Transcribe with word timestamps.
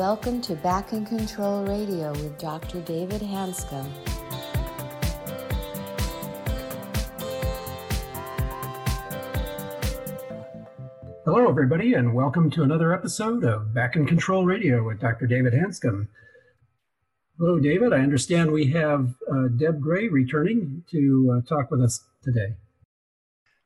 welcome 0.00 0.40
to 0.40 0.54
Back 0.54 0.94
in 0.94 1.04
Control 1.04 1.62
Radio 1.62 2.12
with 2.12 2.38
Dr. 2.38 2.80
David 2.80 3.20
Hanscom. 3.20 3.86
Hello, 11.26 11.46
everybody, 11.46 11.92
and 11.92 12.14
welcome 12.14 12.48
to 12.52 12.62
another 12.62 12.94
episode 12.94 13.44
of 13.44 13.74
Back 13.74 13.94
in 13.94 14.06
Control 14.06 14.46
Radio 14.46 14.82
with 14.82 15.00
Dr. 15.00 15.26
David 15.26 15.52
Hanscom. 15.52 16.08
Hello, 17.38 17.58
David. 17.58 17.92
I 17.92 17.98
understand 17.98 18.50
we 18.50 18.68
have 18.68 19.12
uh, 19.30 19.48
Deb 19.48 19.82
Gray 19.82 20.08
returning 20.08 20.82
to 20.92 21.36
uh, 21.36 21.46
talk 21.46 21.70
with 21.70 21.82
us 21.82 22.02
today. 22.22 22.54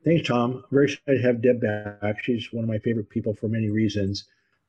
Thanks, 0.03 0.27
Tom. 0.27 0.65
very 0.69 0.91
excited 0.91 1.21
to 1.21 1.27
have 1.27 1.41
Deb 1.41 1.61
back. 1.61 2.21
She's 2.21 2.51
one 2.51 2.65
of 2.65 2.69
my 2.69 2.79
favorite 2.79 3.09
people 3.09 3.33
for 3.33 3.47
many 3.47 3.69
reasons, 3.69 4.25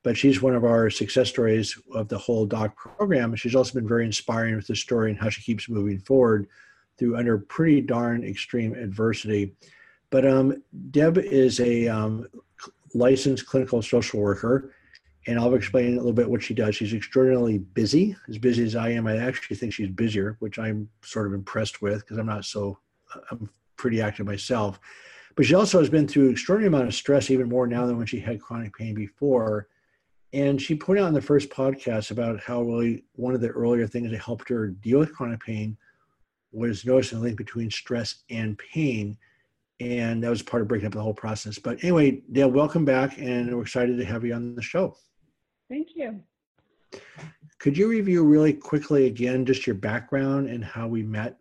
but 0.07 0.17
she's 0.17 0.41
one 0.41 0.55
of 0.55 0.63
our 0.63 0.89
success 0.89 1.29
stories 1.29 1.77
of 1.93 2.07
the 2.07 2.17
whole 2.17 2.47
doc 2.47 2.77
program. 2.77 3.35
She's 3.35 3.57
also 3.57 3.75
been 3.75 3.89
very 3.89 4.05
inspiring 4.05 4.55
with 4.55 4.69
the 4.69 4.77
story 4.77 5.11
and 5.11 5.19
how 5.19 5.31
she 5.31 5.43
keeps 5.43 5.69
moving 5.69 5.99
forward 5.99 6.47
through 6.97 7.17
under 7.17 7.39
pretty 7.39 7.81
darn 7.81 8.23
extreme 8.23 8.73
adversity. 8.75 9.57
But 10.11 10.25
um, 10.25 10.63
Deb 10.93 11.19
is 11.19 11.59
a 11.59 11.89
um, 11.89 12.29
licensed 12.95 13.47
clinical 13.47 13.83
social 13.83 14.21
worker, 14.21 14.73
and 15.27 15.41
I'll 15.41 15.57
explain 15.57 15.95
a 15.95 15.97
little 15.97 16.13
bit 16.13 16.31
what 16.31 16.41
she 16.41 16.55
does. 16.55 16.77
She's 16.77 16.95
extraordinarily 16.95 17.59
busy, 17.59 18.15
as 18.29 18.39
busy 18.39 18.63
as 18.63 18.77
I 18.77 18.91
am. 18.91 19.09
I 19.09 19.17
actually 19.17 19.57
think 19.57 19.73
she's 19.73 19.89
busier, 19.89 20.37
which 20.39 20.57
I'm 20.57 20.89
sort 21.03 21.27
of 21.27 21.35
impressed 21.35 21.83
with 21.83 22.03
because 22.03 22.19
I'm 22.19 22.27
not 22.27 22.45
so. 22.45 22.79
I'm 23.33 23.51
pretty 23.77 24.01
active 24.01 24.25
myself 24.25 24.79
but 25.37 25.45
she 25.45 25.55
also 25.55 25.79
has 25.79 25.91
been 25.91 26.09
through 26.09 26.31
extraordinary 26.31 26.69
amount 26.69 26.89
of 26.89 26.95
stress, 26.95 27.31
even 27.31 27.51
more 27.51 27.67
now 27.67 27.87
than 27.87 27.99
when 27.99 28.07
she 28.07 28.19
had 28.19 28.41
chronic 28.41 28.75
pain 28.75 28.95
before. 28.95 29.69
And 30.33 30.61
she 30.61 30.75
pointed 30.75 31.05
out 31.05 31.09
in 31.09 31.15
the 31.15 31.21
first 31.21 31.51
podcast 31.51 32.11
about 32.11 32.41
how 32.41 32.63
really 32.63 33.05
one 33.15 33.35
of 33.35 33.41
the 33.41 33.49
earlier 33.49 33.87
things 33.87 34.11
that 34.11 34.21
helped 34.21 34.49
her 34.49 34.69
deal 34.69 34.99
with 34.99 35.15
chronic 35.15 35.41
pain 35.41 35.77
was 36.53 36.85
noticing 36.85 37.19
the 37.19 37.25
link 37.25 37.37
between 37.37 37.71
stress 37.71 38.23
and 38.31 38.59
pain. 38.59 39.17
And 39.81 40.23
that 40.25 40.31
was 40.31 40.43
part 40.43 40.63
of 40.63 40.69
breaking 40.69 40.87
up 40.87 40.95
the 40.95 41.03
whole 41.03 41.15
process. 41.15 41.59
But 41.59 41.83
anyway, 41.83 42.23
Dale, 42.33 42.51
welcome 42.51 42.85
back, 42.85 43.19
and 43.19 43.55
we're 43.55 43.63
excited 43.63 43.99
to 43.99 44.05
have 44.05 44.25
you 44.25 44.35
on 44.35 44.55
the 44.55 44.63
show. 44.63 44.97
Thank 45.69 45.89
you. 45.95 46.21
Could 47.59 47.77
you 47.77 47.89
review 47.89 48.25
really 48.25 48.53
quickly 48.53 49.07
again 49.07 49.45
just 49.45 49.67
your 49.67 49.75
background 49.75 50.49
and 50.49 50.65
how 50.65 50.89
we 50.89 51.03
met? 51.03 51.37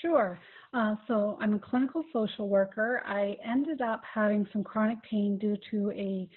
Sure. 0.00 0.38
Uh, 0.72 0.96
so 1.06 1.38
I'm 1.40 1.54
a 1.54 1.58
clinical 1.58 2.04
social 2.12 2.48
worker. 2.48 3.02
I 3.06 3.36
ended 3.44 3.80
up 3.80 4.02
having 4.12 4.46
some 4.52 4.64
chronic 4.64 5.02
pain 5.02 5.38
due 5.38 5.56
to 5.70 5.90
a 5.92 6.28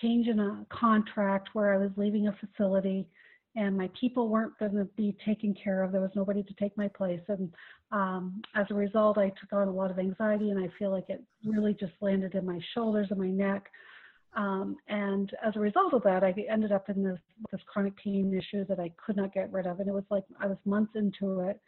change 0.00 0.26
in 0.28 0.40
a 0.40 0.66
contract 0.70 1.50
where 1.52 1.72
I 1.72 1.78
was 1.78 1.90
leaving 1.96 2.28
a 2.28 2.36
facility 2.38 3.06
and 3.54 3.76
my 3.76 3.90
people 3.98 4.28
weren't 4.28 4.58
going 4.58 4.74
to 4.74 4.86
be 4.96 5.14
taken 5.26 5.54
care 5.54 5.82
of. 5.82 5.92
There 5.92 6.00
was 6.00 6.10
nobody 6.14 6.42
to 6.42 6.54
take 6.54 6.76
my 6.76 6.88
place. 6.88 7.20
And 7.28 7.52
um, 7.90 8.40
as 8.54 8.66
a 8.70 8.74
result, 8.74 9.18
I 9.18 9.30
took 9.40 9.52
on 9.52 9.68
a 9.68 9.72
lot 9.72 9.90
of 9.90 9.98
anxiety 9.98 10.50
and 10.50 10.58
I 10.62 10.68
feel 10.78 10.90
like 10.90 11.10
it 11.10 11.22
really 11.44 11.74
just 11.74 11.92
landed 12.00 12.34
in 12.34 12.46
my 12.46 12.58
shoulders 12.74 13.08
and 13.10 13.20
my 13.20 13.28
neck. 13.28 13.66
Um, 14.34 14.76
and 14.88 15.30
as 15.44 15.54
a 15.56 15.60
result 15.60 15.92
of 15.92 16.02
that, 16.04 16.24
I 16.24 16.34
ended 16.50 16.72
up 16.72 16.88
in 16.88 17.04
this, 17.04 17.18
this 17.50 17.60
chronic 17.66 17.94
pain 18.02 18.32
issue 18.32 18.64
that 18.64 18.80
I 18.80 18.90
could 19.04 19.16
not 19.16 19.34
get 19.34 19.52
rid 19.52 19.66
of. 19.66 19.80
And 19.80 19.88
it 19.88 19.92
was 19.92 20.04
like 20.10 20.24
I 20.40 20.46
was 20.46 20.56
months 20.64 20.92
into 20.94 21.40
it 21.40 21.60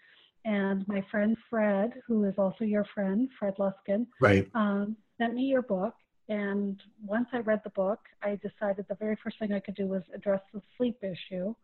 and 0.44 0.86
my 0.86 1.04
friend 1.10 1.36
Fred, 1.48 1.94
who 2.06 2.24
is 2.24 2.34
also 2.36 2.64
your 2.64 2.84
friend, 2.94 3.28
Fred 3.38 3.54
Luskin, 3.58 4.06
right, 4.20 4.48
um, 4.54 4.96
sent 5.18 5.34
me 5.34 5.42
your 5.42 5.62
book. 5.62 5.94
And 6.28 6.80
once 7.04 7.28
I 7.32 7.38
read 7.38 7.60
the 7.64 7.70
book, 7.70 8.00
I 8.22 8.36
decided 8.36 8.86
the 8.88 8.94
very 8.94 9.16
first 9.22 9.38
thing 9.38 9.52
I 9.52 9.60
could 9.60 9.74
do 9.74 9.86
was 9.86 10.02
address 10.14 10.40
the 10.52 10.62
sleep 10.76 10.98
issue 11.02 11.54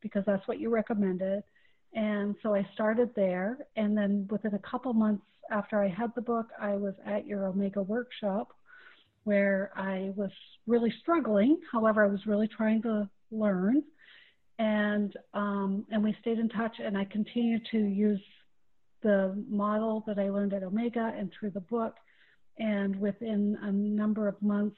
because 0.00 0.24
that's 0.26 0.46
what 0.46 0.60
you 0.60 0.70
recommended. 0.70 1.42
And 1.94 2.34
so 2.42 2.54
I 2.54 2.66
started 2.74 3.10
there. 3.16 3.58
And 3.76 3.96
then 3.96 4.28
within 4.30 4.54
a 4.54 4.58
couple 4.58 4.92
months 4.92 5.24
after 5.50 5.82
I 5.82 5.88
had 5.88 6.14
the 6.14 6.22
book, 6.22 6.48
I 6.60 6.76
was 6.76 6.94
at 7.06 7.26
your 7.26 7.46
Omega 7.46 7.82
workshop 7.82 8.52
where 9.24 9.70
I 9.76 10.12
was 10.16 10.30
really 10.66 10.92
struggling. 11.00 11.58
However, 11.72 12.04
I 12.04 12.08
was 12.08 12.26
really 12.26 12.48
trying 12.48 12.82
to 12.82 13.08
learn 13.30 13.82
and 14.60 15.16
um, 15.32 15.86
and 15.90 16.04
we 16.04 16.14
stayed 16.20 16.38
in 16.38 16.48
touch 16.50 16.76
and 16.84 16.96
i 16.96 17.04
continue 17.04 17.58
to 17.70 17.78
use 17.78 18.20
the 19.02 19.34
model 19.48 20.04
that 20.06 20.18
i 20.18 20.28
learned 20.28 20.52
at 20.52 20.62
omega 20.62 21.12
and 21.18 21.32
through 21.32 21.50
the 21.50 21.60
book 21.60 21.94
and 22.58 22.98
within 23.00 23.56
a 23.62 23.72
number 23.72 24.28
of 24.28 24.40
months 24.42 24.76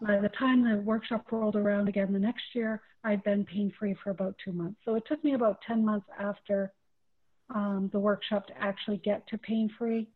by 0.00 0.18
the 0.18 0.28
time 0.30 0.68
the 0.68 0.76
workshop 0.82 1.24
rolled 1.30 1.56
around 1.56 1.88
again 1.88 2.12
the 2.12 2.18
next 2.18 2.44
year 2.54 2.80
i'd 3.04 3.22
been 3.24 3.44
pain 3.44 3.72
free 3.78 3.94
for 4.02 4.10
about 4.10 4.34
two 4.44 4.52
months 4.52 4.78
so 4.84 4.94
it 4.94 5.02
took 5.06 5.22
me 5.24 5.34
about 5.34 5.58
10 5.66 5.84
months 5.84 6.06
after 6.18 6.72
um, 7.54 7.90
the 7.92 7.98
workshop 7.98 8.46
to 8.46 8.54
actually 8.60 8.96
get 8.98 9.26
to 9.28 9.38
pain 9.38 9.70
free 9.78 10.08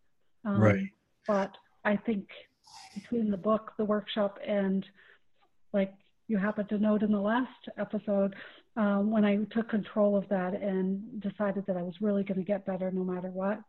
um, 0.44 0.60
right 0.60 0.88
but 1.26 1.52
i 1.84 1.96
think 1.96 2.26
between 2.94 3.30
the 3.30 3.36
book 3.36 3.72
the 3.78 3.84
workshop 3.84 4.38
and 4.46 4.84
like 5.72 5.92
you 6.28 6.36
happened 6.36 6.68
to 6.68 6.78
note 6.78 7.02
in 7.02 7.10
the 7.10 7.20
last 7.20 7.68
episode 7.78 8.34
um, 8.76 9.10
when 9.10 9.24
I 9.24 9.38
took 9.50 9.68
control 9.68 10.16
of 10.16 10.28
that 10.28 10.54
and 10.54 11.20
decided 11.20 11.66
that 11.66 11.76
I 11.76 11.82
was 11.82 11.94
really 12.00 12.22
going 12.22 12.38
to 12.38 12.44
get 12.44 12.64
better 12.64 12.90
no 12.92 13.02
matter 13.02 13.28
what. 13.28 13.60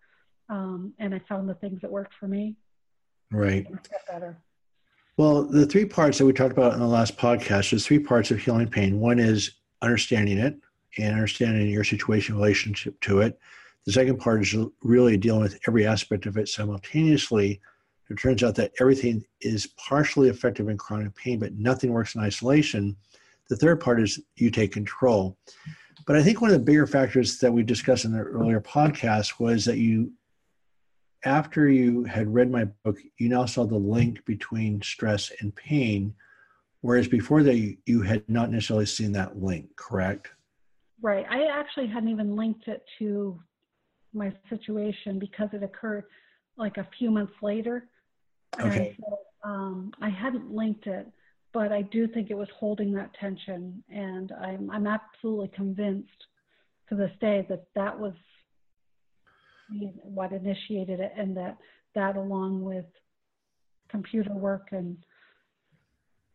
Um, 0.50 0.94
and 1.00 1.16
I 1.16 1.22
found 1.28 1.50
the 1.50 1.56
things 1.56 1.80
that 1.82 1.92
worked 1.92 2.14
for 2.20 2.28
me. 2.28 2.56
Right. 3.32 3.66
Get 3.70 4.08
better. 4.08 4.38
Well, 5.18 5.44
the 5.44 5.66
three 5.66 5.86
parts 5.86 6.18
that 6.18 6.26
we 6.26 6.34
talked 6.34 6.54
about 6.54 6.74
in 6.74 6.80
the 6.80 6.88
last 6.88 7.18
podcast, 7.18 7.72
there's 7.72 7.86
three 7.86 8.00
parts 8.00 8.32
of 8.32 8.40
healing 8.40 8.70
pain. 8.70 9.00
One 9.00 9.20
is 9.20 9.52
understanding 9.82 10.38
it 10.38 10.56
and 10.98 11.14
understanding 11.14 11.70
your 11.70 11.84
situation 11.84 12.36
relationship 12.36 13.00
to 13.02 13.22
it. 13.22 13.38
The 13.86 13.92
second 13.92 14.20
part 14.20 14.42
is 14.42 14.56
really 14.82 15.18
dealing 15.18 15.42
with 15.42 15.60
every 15.68 15.86
aspect 15.86 16.26
of 16.26 16.38
it 16.38 16.48
simultaneously. 16.48 17.60
It 18.10 18.18
turns 18.18 18.44
out 18.44 18.56
that 18.56 18.72
everything 18.80 19.24
is 19.42 19.68
partially 19.78 20.30
effective 20.30 20.68
in 20.70 20.78
chronic 20.78 21.16
pain, 21.16 21.40
but 21.40 21.54
nothing 21.54 21.92
works 21.92 22.16
in 22.16 22.22
isolation. 22.22 22.96
The 23.50 23.56
third 23.56 23.80
part 23.80 24.02
is 24.02 24.20
you 24.36 24.50
take 24.52 24.72
control. 24.72 25.38
But 26.08 26.16
I 26.16 26.24
think 26.24 26.42
one 26.42 26.50
of 26.50 26.58
the 26.58 26.66
bigger 26.66 26.88
factors 26.88 27.40
that 27.40 27.52
we 27.52 27.62
discussed 27.62 28.06
in 28.06 28.12
the 28.12 28.20
earlier 28.20 28.62
podcast 28.62 29.40
was 29.40 29.66
that 29.66 29.78
you, 29.78 30.12
after 31.26 31.70
you 31.70 32.04
had 32.04 32.34
read 32.34 32.52
my 32.52 32.66
book, 32.84 32.98
you 33.18 33.30
now 33.30 33.46
saw 33.46 33.66
the 33.66 33.76
link 33.76 34.24
between 34.26 34.82
stress 34.82 35.32
and 35.42 35.56
pain, 35.56 36.14
whereas 36.82 37.08
before 37.08 37.44
that 37.44 37.56
you, 37.56 37.78
you 37.86 38.02
had 38.02 38.28
not 38.30 38.52
necessarily 38.52 38.86
seen 38.86 39.12
that 39.14 39.42
link, 39.42 39.76
correct? 39.76 40.30
Right. 41.02 41.26
I 41.30 41.46
actually 41.46 41.88
hadn't 41.88 42.10
even 42.10 42.36
linked 42.36 42.68
it 42.68 42.84
to 43.00 43.40
my 44.14 44.34
situation 44.50 45.20
because 45.20 45.50
it 45.54 45.64
occurred 45.64 46.06
like 46.58 46.78
a 46.78 46.88
few 46.98 47.12
months 47.12 47.34
later. 47.42 47.88
Okay. 48.60 48.96
So, 49.00 49.20
um, 49.44 49.92
I 50.02 50.10
hadn't 50.10 50.52
linked 50.52 50.88
it 50.88 51.08
but 51.54 51.72
I 51.72 51.82
do 51.82 52.08
think 52.08 52.30
it 52.30 52.38
was 52.38 52.48
holding 52.58 52.94
that 52.94 53.14
tension, 53.20 53.84
and 53.90 54.32
I'm 54.32 54.70
I'm 54.70 54.88
absolutely 54.88 55.50
convinced 55.50 56.10
to 56.90 56.96
this 56.96 57.12
day 57.20 57.46
that 57.50 57.66
that 57.76 57.98
was 57.98 58.14
what 60.04 60.32
initiated 60.32 61.00
it, 61.00 61.12
and 61.18 61.36
that 61.38 61.58
that 61.96 62.16
along 62.16 62.64
with 62.64 62.86
computer 63.90 64.34
work 64.34 64.70
and 64.72 64.98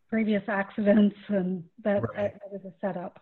previous 0.09 0.43
accidents 0.47 1.15
and 1.29 1.63
that, 1.83 2.01
right. 2.15 2.33
that 2.33 2.51
was 2.51 2.61
a 2.65 2.73
setup. 2.81 3.21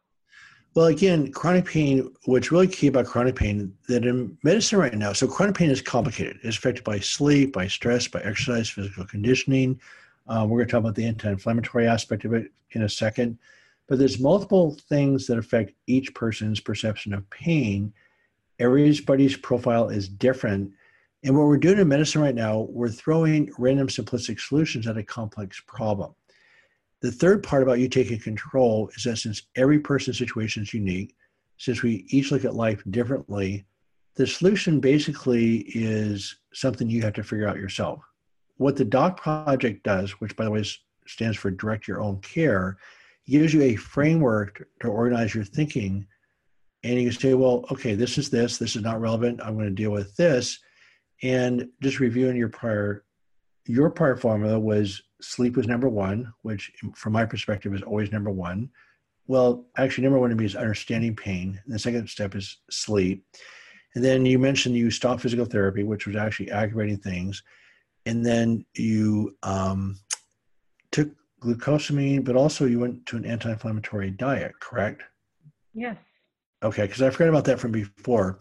Well, 0.75 0.88
again, 0.88 1.31
chronic 1.31 1.66
pain, 1.66 2.12
what's 2.25 2.51
really 2.51 2.68
key 2.68 2.88
about 2.88 3.06
chronic 3.06 3.35
pain, 3.35 3.74
that 3.88 4.06
in 4.06 4.35
medicine 4.44 4.79
right 4.79 4.94
now, 4.94 5.13
so 5.13 5.28
chronic 5.28 5.56
pain 5.56 5.69
is 5.69 5.81
complicated. 5.81 6.40
It's 6.44 6.57
affected 6.57 6.84
by 6.84 7.00
sleep, 7.00 7.53
by 7.53 7.68
stress, 7.68 8.07
by 8.07 8.22
exercise, 8.22 8.69
physical 8.69 9.06
conditioning, 9.06 9.80
uh, 10.28 10.45
we're 10.48 10.59
going 10.59 10.68
to 10.68 10.71
talk 10.71 10.80
about 10.80 10.95
the 10.95 11.06
anti-inflammatory 11.06 11.88
aspect 11.88 12.25
of 12.25 12.33
it 12.33 12.51
in 12.71 12.83
a 12.83 12.89
second. 12.89 13.38
But 13.88 14.00
there's 14.00 14.19
multiple 14.19 14.77
things 14.89 15.27
that 15.27 15.38
affect 15.38 15.74
each 15.88 16.13
person's 16.16 16.59
perception 16.59 17.13
of 17.13 17.30
pain. 17.30 17.94
Everybody's 18.60 19.38
profile 19.38 19.90
is 19.90 20.08
different. 20.08 20.72
And 21.24 21.38
what 21.38 21.48
we're 21.48 21.58
doing 21.58 21.80
in 21.80 21.88
medicine 21.88 22.22
right 22.22 22.36
now, 22.36 22.68
we're 22.70 22.90
throwing 22.90 23.52
random 23.58 23.88
simplistic 23.88 24.40
solutions 24.40 24.88
at 24.88 24.98
a 24.98 25.04
complex 25.04 25.62
problem. 25.66 26.14
The 27.02 27.12
third 27.12 27.44
part 27.44 27.64
about 27.64 27.80
you 27.80 27.90
taking 27.90 28.20
control 28.20 28.90
is 28.96 29.04
that 29.04 29.18
since 29.18 29.44
every 29.56 29.80
person's 29.80 30.18
situation 30.18 30.64
is 30.64 30.74
unique, 30.74 31.16
since 31.58 31.82
we 31.82 32.06
each 32.10 32.32
look 32.32 32.46
at 32.46 32.56
life 32.56 32.82
differently, 32.90 33.66
the 34.16 34.28
solution 34.28 34.80
basically 34.80 35.60
is 35.70 36.38
something 36.54 36.90
you 36.90 37.02
have 37.02 37.14
to 37.14 37.24
figure 37.24 37.48
out 37.48 37.58
yourself 37.58 38.02
what 38.58 38.76
the 38.76 38.86
DOC 38.86 39.18
project 39.18 39.84
does, 39.84 40.12
which 40.22 40.36
by 40.36 40.46
the 40.46 40.52
way 40.52 40.64
stands 41.08 41.38
for 41.38 41.52
Direct 41.52 41.88
Your 41.88 42.02
Own 42.02 42.20
Care, 42.22 42.78
gives 43.28 43.54
you 43.54 43.62
a 43.62 43.76
framework 43.76 44.68
to 44.82 44.88
organize 44.88 45.34
your 45.34 45.44
thinking. 45.44 46.08
And 46.83 47.00
you 47.00 47.09
can 47.09 47.19
say, 47.19 47.33
well, 47.33 47.65
okay, 47.71 47.95
this 47.95 48.18
is 48.18 48.30
this, 48.30 48.57
this 48.57 48.75
is 48.75 48.81
not 48.81 49.00
relevant. 49.00 49.41
I'm 49.41 49.56
going 49.56 49.68
to 49.68 49.71
deal 49.71 49.91
with 49.91 50.15
this. 50.15 50.59
And 51.21 51.69
just 51.81 52.00
reviewing 52.00 52.35
your 52.35 52.50
prior, 52.50 53.06
your 53.65 53.89
prior 53.89 54.18
formula 54.18 54.59
was 54.59 55.01
sleep 55.21 55.56
was 55.56 55.68
number 55.68 55.88
one, 55.88 56.33
which 56.41 56.71
from 56.95 57.13
my 57.13 57.25
perspective 57.25 57.74
is 57.74 57.81
always 57.81 58.12
number 58.12 58.31
one. 58.31 58.69
well, 59.27 59.65
actually, 59.77 60.03
number 60.03 60.19
one 60.19 60.30
to 60.31 60.35
me 60.35 60.44
is 60.44 60.56
understanding 60.56 61.15
pain. 61.15 61.59
And 61.63 61.74
the 61.74 61.80
second 61.80 62.09
step 62.09 62.35
is 62.35 62.57
sleep. 62.69 63.25
And 63.95 64.03
then 64.03 64.25
you 64.25 64.38
mentioned 64.38 64.75
you 64.75 64.91
stopped 64.91 65.21
physical 65.21 65.45
therapy, 65.45 65.83
which 65.83 66.07
was 66.07 66.15
actually 66.15 66.51
aggravating 66.51 66.97
things. 66.97 67.41
And 68.06 68.25
then 68.25 68.65
you 68.75 69.38
um, 69.44 69.97
took 70.91 71.09
glucosamine, 71.41 72.25
but 72.25 72.35
also 72.35 72.65
you 72.65 72.80
went 72.80 73.06
to 73.06 73.18
an 73.18 73.25
anti 73.25 73.51
inflammatory 73.51 74.12
diet, 74.12 74.59
correct? 74.59 75.03
Yes. 75.74 75.95
Okay, 76.63 76.83
because 76.83 77.01
I 77.01 77.10
forgot 77.10 77.30
about 77.30 77.45
that 77.45 77.60
from 77.60 77.71
before. 77.71 78.39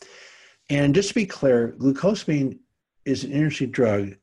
And 0.70 0.94
just 0.94 1.08
to 1.08 1.14
be 1.14 1.26
clear, 1.26 1.74
glucosamine 1.78 2.58
is 3.04 3.24
an 3.24 3.32
interesting 3.32 3.70
drug. 3.70 4.14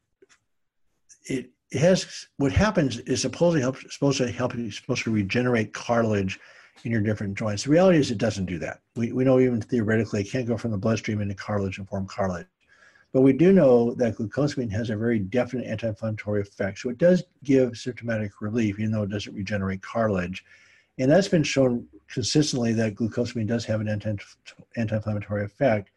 It, 1.25 1.49
has 1.73 2.27
what 2.37 2.51
happens 2.51 2.97
is 3.01 3.21
supposedly 3.21 3.61
helps 3.61 3.93
supposed 3.93 4.17
to 4.17 4.31
help 4.31 4.55
you 4.55 4.71
supposed 4.71 5.03
to 5.03 5.11
regenerate 5.11 5.71
cartilage 5.71 6.39
in 6.83 6.91
your 6.91 7.01
different 7.01 7.37
joints. 7.37 7.63
The 7.63 7.69
reality 7.69 7.99
is 7.99 8.09
it 8.09 8.17
doesn't 8.17 8.45
do 8.45 8.57
that. 8.59 8.79
We, 8.95 9.11
we 9.11 9.23
know 9.23 9.39
even 9.39 9.61
theoretically 9.61 10.21
it 10.21 10.31
can't 10.31 10.47
go 10.47 10.57
from 10.57 10.71
the 10.71 10.77
bloodstream 10.77 11.21
into 11.21 11.35
cartilage 11.35 11.77
and 11.77 11.87
form 11.87 12.07
cartilage. 12.07 12.47
But 13.11 13.21
we 13.21 13.33
do 13.33 13.51
know 13.51 13.93
that 13.95 14.15
glucosamine 14.15 14.71
has 14.71 14.89
a 14.89 14.95
very 14.95 15.19
definite 15.19 15.67
anti-inflammatory 15.67 16.41
effect. 16.41 16.79
So 16.79 16.89
it 16.89 16.97
does 16.97 17.23
give 17.43 17.77
symptomatic 17.77 18.41
relief, 18.41 18.79
even 18.79 18.91
though 18.91 19.03
it 19.03 19.11
doesn't 19.11 19.35
regenerate 19.35 19.81
cartilage. 19.81 20.43
And 20.99 21.09
that's 21.09 21.29
been 21.29 21.43
shown 21.43 21.87
consistently 22.09 22.73
that 22.73 22.95
glucosamine 22.95 23.47
does 23.47 23.65
have 23.65 23.79
an 23.81 23.87
anti- 23.87 24.17
anti-inflammatory 24.75 25.45
effect. 25.45 25.91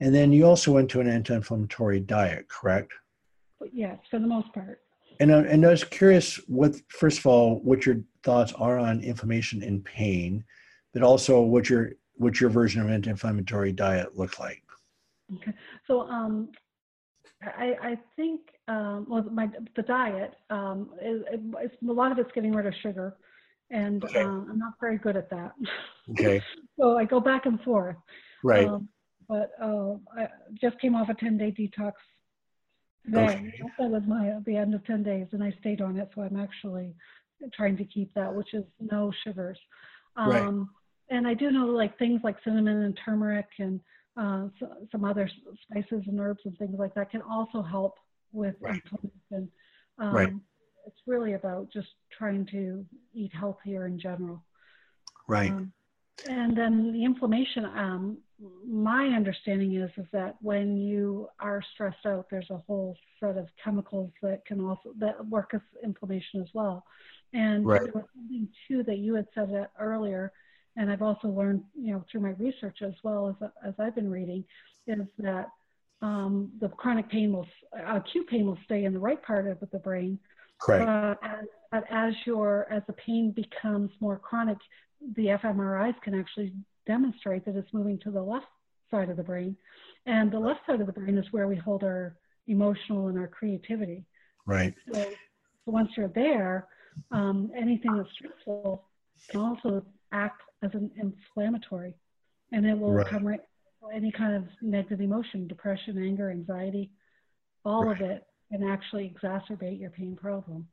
And 0.00 0.14
then 0.14 0.32
you 0.32 0.46
also 0.46 0.72
went 0.72 0.88
to 0.90 1.00
an 1.00 1.08
anti-inflammatory 1.08 2.00
diet, 2.00 2.48
correct? 2.48 2.92
Yes, 3.72 3.98
for 4.10 4.20
the 4.20 4.26
most 4.28 4.52
part. 4.54 4.80
And, 5.18 5.32
uh, 5.32 5.38
and 5.38 5.66
I 5.66 5.70
was 5.70 5.82
curious 5.82 6.36
what, 6.46 6.76
first 6.88 7.18
of 7.18 7.26
all, 7.26 7.58
what 7.60 7.84
your 7.84 7.96
thoughts 8.22 8.52
are 8.52 8.78
on 8.78 9.00
inflammation 9.00 9.64
and 9.64 9.84
pain, 9.84 10.44
but 10.92 11.02
also 11.02 11.40
what 11.40 11.68
your 11.68 11.92
what 12.14 12.40
your 12.40 12.50
version 12.50 12.82
of 12.82 12.90
anti-inflammatory 12.90 13.70
diet 13.70 14.18
looked 14.18 14.40
like. 14.40 14.62
Okay, 15.36 15.52
so 15.86 16.00
um, 16.00 16.48
I, 17.42 17.76
I 17.80 17.98
think 18.16 18.40
um, 18.66 19.06
well, 19.08 19.22
my 19.22 19.48
the 19.76 19.82
diet 19.82 20.34
um, 20.50 20.90
is, 21.00 21.22
is, 21.32 21.70
a 21.88 21.92
lot 21.92 22.10
of 22.10 22.18
it's 22.18 22.30
getting 22.34 22.52
rid 22.52 22.66
of 22.66 22.74
sugar, 22.82 23.16
and 23.70 24.04
okay. 24.04 24.22
uh, 24.22 24.28
I'm 24.28 24.58
not 24.58 24.74
very 24.80 24.98
good 24.98 25.16
at 25.16 25.30
that. 25.30 25.52
Okay. 26.10 26.42
so 26.80 26.96
I 26.96 27.04
go 27.04 27.20
back 27.20 27.46
and 27.46 27.60
forth. 27.62 27.96
Right. 28.42 28.66
Um, 28.66 28.88
but 29.28 29.50
uh, 29.62 29.94
I 30.16 30.28
just 30.60 30.80
came 30.80 30.94
off 30.94 31.08
a 31.08 31.14
10 31.14 31.36
day 31.36 31.54
detox 31.58 31.92
today. 33.04 33.24
Okay. 33.24 33.52
That 33.78 33.90
was 33.90 34.02
my 34.06 34.38
the 34.46 34.56
end 34.56 34.74
of 34.74 34.84
10 34.86 35.02
days, 35.02 35.26
and 35.32 35.42
I 35.42 35.54
stayed 35.60 35.80
on 35.80 35.98
it. 35.98 36.08
So 36.14 36.22
I'm 36.22 36.38
actually 36.38 36.94
trying 37.54 37.76
to 37.76 37.84
keep 37.84 38.12
that, 38.14 38.34
which 38.34 38.54
is 38.54 38.64
no 38.80 39.12
sugars. 39.24 39.58
Um, 40.16 40.30
right. 40.30 40.66
And 41.10 41.26
I 41.26 41.34
do 41.34 41.50
know 41.50 41.66
like 41.66 41.98
things 41.98 42.20
like 42.24 42.36
cinnamon 42.44 42.82
and 42.82 42.98
turmeric 43.04 43.46
and 43.58 43.80
uh, 44.18 44.48
so, 44.58 44.68
some 44.90 45.04
other 45.04 45.30
spices 45.62 46.02
and 46.06 46.18
herbs 46.20 46.40
and 46.44 46.56
things 46.58 46.76
like 46.78 46.94
that 46.94 47.10
can 47.10 47.22
also 47.22 47.62
help 47.62 47.94
with 48.32 48.56
right. 48.60 48.82
inflammation. 48.84 49.50
Um, 49.98 50.14
right. 50.14 50.32
It's 50.86 51.00
really 51.06 51.34
about 51.68 51.72
just 51.72 51.94
trying 52.16 52.46
to 52.46 52.84
eat 53.14 53.32
healthier 53.32 53.86
in 53.86 53.98
general. 53.98 54.42
Right. 55.26 55.50
Um, 55.50 55.72
and 56.28 56.56
then 56.56 56.92
the 56.92 57.04
inflammation, 57.04 57.64
um, 57.64 58.18
my 58.66 59.06
understanding 59.06 59.76
is 59.76 59.90
is 59.96 60.06
that 60.12 60.36
when 60.40 60.76
you 60.76 61.28
are 61.38 61.62
stressed 61.74 62.06
out, 62.06 62.26
there's 62.30 62.50
a 62.50 62.58
whole 62.66 62.96
set 63.20 63.36
of 63.36 63.46
chemicals 63.62 64.10
that 64.22 64.44
can 64.44 64.60
also 64.60 64.92
that 64.98 65.24
work 65.28 65.50
as 65.54 65.60
inflammation 65.84 66.40
as 66.40 66.48
well. 66.54 66.84
And 67.32 67.66
right. 67.66 67.82
there 67.82 67.92
was 67.94 68.04
something 68.14 68.48
too 68.66 68.82
that 68.84 68.98
you 68.98 69.14
had 69.14 69.26
said 69.34 69.52
that 69.52 69.70
earlier, 69.78 70.32
and 70.76 70.90
I've 70.90 71.02
also 71.02 71.28
learned, 71.28 71.62
you 71.76 71.92
know, 71.92 72.04
through 72.10 72.22
my 72.22 72.30
research 72.30 72.78
as 72.82 72.94
well 73.04 73.28
as 73.28 73.50
as 73.64 73.74
I've 73.78 73.94
been 73.94 74.10
reading, 74.10 74.44
is 74.88 75.06
that 75.18 75.50
um, 76.02 76.50
the 76.60 76.68
chronic 76.68 77.08
pain 77.10 77.32
will, 77.32 77.46
acute 77.86 78.28
pain 78.28 78.46
will 78.46 78.58
stay 78.64 78.84
in 78.84 78.92
the 78.92 78.98
right 78.98 79.22
part 79.22 79.46
of 79.46 79.58
the 79.70 79.78
brain. 79.78 80.18
Correct. 80.60 80.84
But 80.86 81.28
as, 81.28 81.44
but 81.70 81.84
as 81.90 82.14
your 82.26 82.66
as 82.70 82.82
the 82.86 82.94
pain 82.94 83.32
becomes 83.32 83.90
more 84.00 84.18
chronic, 84.18 84.58
the 85.16 85.26
fMRIs 85.26 86.00
can 86.02 86.18
actually 86.18 86.52
demonstrate 86.86 87.44
that 87.44 87.56
it's 87.56 87.72
moving 87.72 87.98
to 88.00 88.10
the 88.10 88.22
left 88.22 88.46
side 88.90 89.10
of 89.10 89.16
the 89.16 89.22
brain. 89.22 89.56
And 90.06 90.32
the 90.32 90.38
left 90.38 90.60
side 90.66 90.80
of 90.80 90.86
the 90.86 90.92
brain 90.92 91.18
is 91.18 91.26
where 91.30 91.46
we 91.46 91.56
hold 91.56 91.84
our 91.84 92.16
emotional 92.46 93.08
and 93.08 93.18
our 93.18 93.28
creativity. 93.28 94.04
Right. 94.46 94.74
So, 94.92 95.02
so 95.02 95.72
once 95.72 95.90
you're 95.96 96.08
there, 96.08 96.66
um, 97.10 97.50
anything 97.56 97.94
that's 97.96 98.08
stressful 98.12 98.84
can 99.28 99.40
also 99.40 99.84
act 100.12 100.40
as 100.62 100.70
an 100.72 100.90
inflammatory, 100.96 101.94
and 102.52 102.66
it 102.66 102.76
will 102.76 102.94
right. 102.94 103.06
come 103.06 103.26
right 103.26 103.40
any 103.94 104.10
kind 104.10 104.34
of 104.34 104.44
negative 104.60 105.00
emotion, 105.00 105.46
depression, 105.46 106.02
anger, 106.02 106.30
anxiety, 106.30 106.90
all 107.64 107.84
right. 107.84 108.02
of 108.02 108.10
it 108.10 108.26
can 108.50 108.62
actually 108.68 109.14
exacerbate 109.14 109.80
your 109.80 109.90
pain 109.90 110.16
problem. 110.16 110.66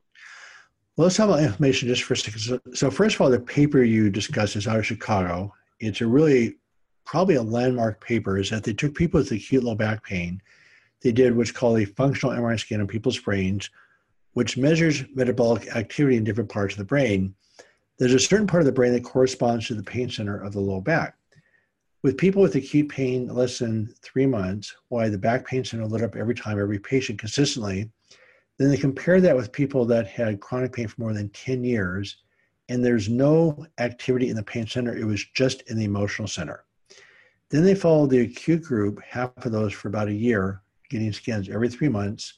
Well, 0.96 1.06
let's 1.06 1.16
talk 1.16 1.28
about 1.28 1.42
inflammation 1.42 1.88
just 1.88 2.04
for 2.04 2.14
a 2.14 2.16
second. 2.16 2.40
So, 2.40 2.60
so, 2.72 2.90
first 2.90 3.16
of 3.16 3.20
all, 3.20 3.30
the 3.30 3.38
paper 3.38 3.82
you 3.82 4.08
discussed 4.10 4.56
is 4.56 4.66
out 4.66 4.78
of 4.78 4.86
Chicago. 4.86 5.52
It's 5.78 6.00
a 6.00 6.06
really 6.06 6.56
probably 7.04 7.34
a 7.34 7.42
landmark 7.42 8.02
paper. 8.02 8.38
Is 8.38 8.50
that 8.50 8.64
they 8.64 8.72
took 8.72 8.94
people 8.94 9.20
with 9.20 9.30
acute 9.30 9.62
low 9.62 9.74
back 9.74 10.04
pain. 10.04 10.40
They 11.02 11.12
did 11.12 11.36
what's 11.36 11.52
called 11.52 11.80
a 11.80 11.84
functional 11.84 12.34
MRI 12.34 12.58
scan 12.58 12.80
of 12.80 12.88
people's 12.88 13.18
brains, 13.18 13.68
which 14.32 14.56
measures 14.56 15.04
metabolic 15.14 15.76
activity 15.76 16.16
in 16.16 16.24
different 16.24 16.50
parts 16.50 16.74
of 16.74 16.78
the 16.78 16.84
brain. 16.84 17.34
There's 17.98 18.14
a 18.14 18.18
certain 18.18 18.46
part 18.46 18.62
of 18.62 18.66
the 18.66 18.72
brain 18.72 18.92
that 18.94 19.04
corresponds 19.04 19.66
to 19.66 19.74
the 19.74 19.82
pain 19.82 20.08
center 20.08 20.42
of 20.42 20.52
the 20.52 20.60
low 20.60 20.80
back. 20.80 21.16
With 22.06 22.18
people 22.18 22.40
with 22.40 22.54
acute 22.54 22.88
pain 22.88 23.26
less 23.26 23.58
than 23.58 23.92
three 24.00 24.26
months, 24.26 24.72
why 24.90 25.08
the 25.08 25.18
back 25.18 25.44
pain 25.44 25.64
center 25.64 25.84
lit 25.84 26.04
up 26.04 26.14
every 26.14 26.36
time, 26.36 26.56
every 26.56 26.78
patient 26.78 27.18
consistently, 27.18 27.90
then 28.58 28.70
they 28.70 28.76
compare 28.76 29.20
that 29.20 29.34
with 29.34 29.50
people 29.50 29.84
that 29.86 30.06
had 30.06 30.38
chronic 30.38 30.72
pain 30.72 30.86
for 30.86 31.00
more 31.00 31.12
than 31.12 31.30
10 31.30 31.64
years, 31.64 32.18
and 32.68 32.84
there's 32.84 33.08
no 33.08 33.66
activity 33.78 34.28
in 34.28 34.36
the 34.36 34.42
pain 34.44 34.68
center. 34.68 34.96
It 34.96 35.04
was 35.04 35.24
just 35.34 35.62
in 35.62 35.78
the 35.78 35.84
emotional 35.84 36.28
center. 36.28 36.62
Then 37.50 37.64
they 37.64 37.74
followed 37.74 38.10
the 38.10 38.20
acute 38.20 38.62
group, 38.62 39.02
half 39.02 39.32
of 39.44 39.50
those 39.50 39.72
for 39.72 39.88
about 39.88 40.06
a 40.06 40.14
year, 40.14 40.62
getting 40.88 41.12
scans 41.12 41.48
every 41.48 41.68
three 41.68 41.88
months. 41.88 42.34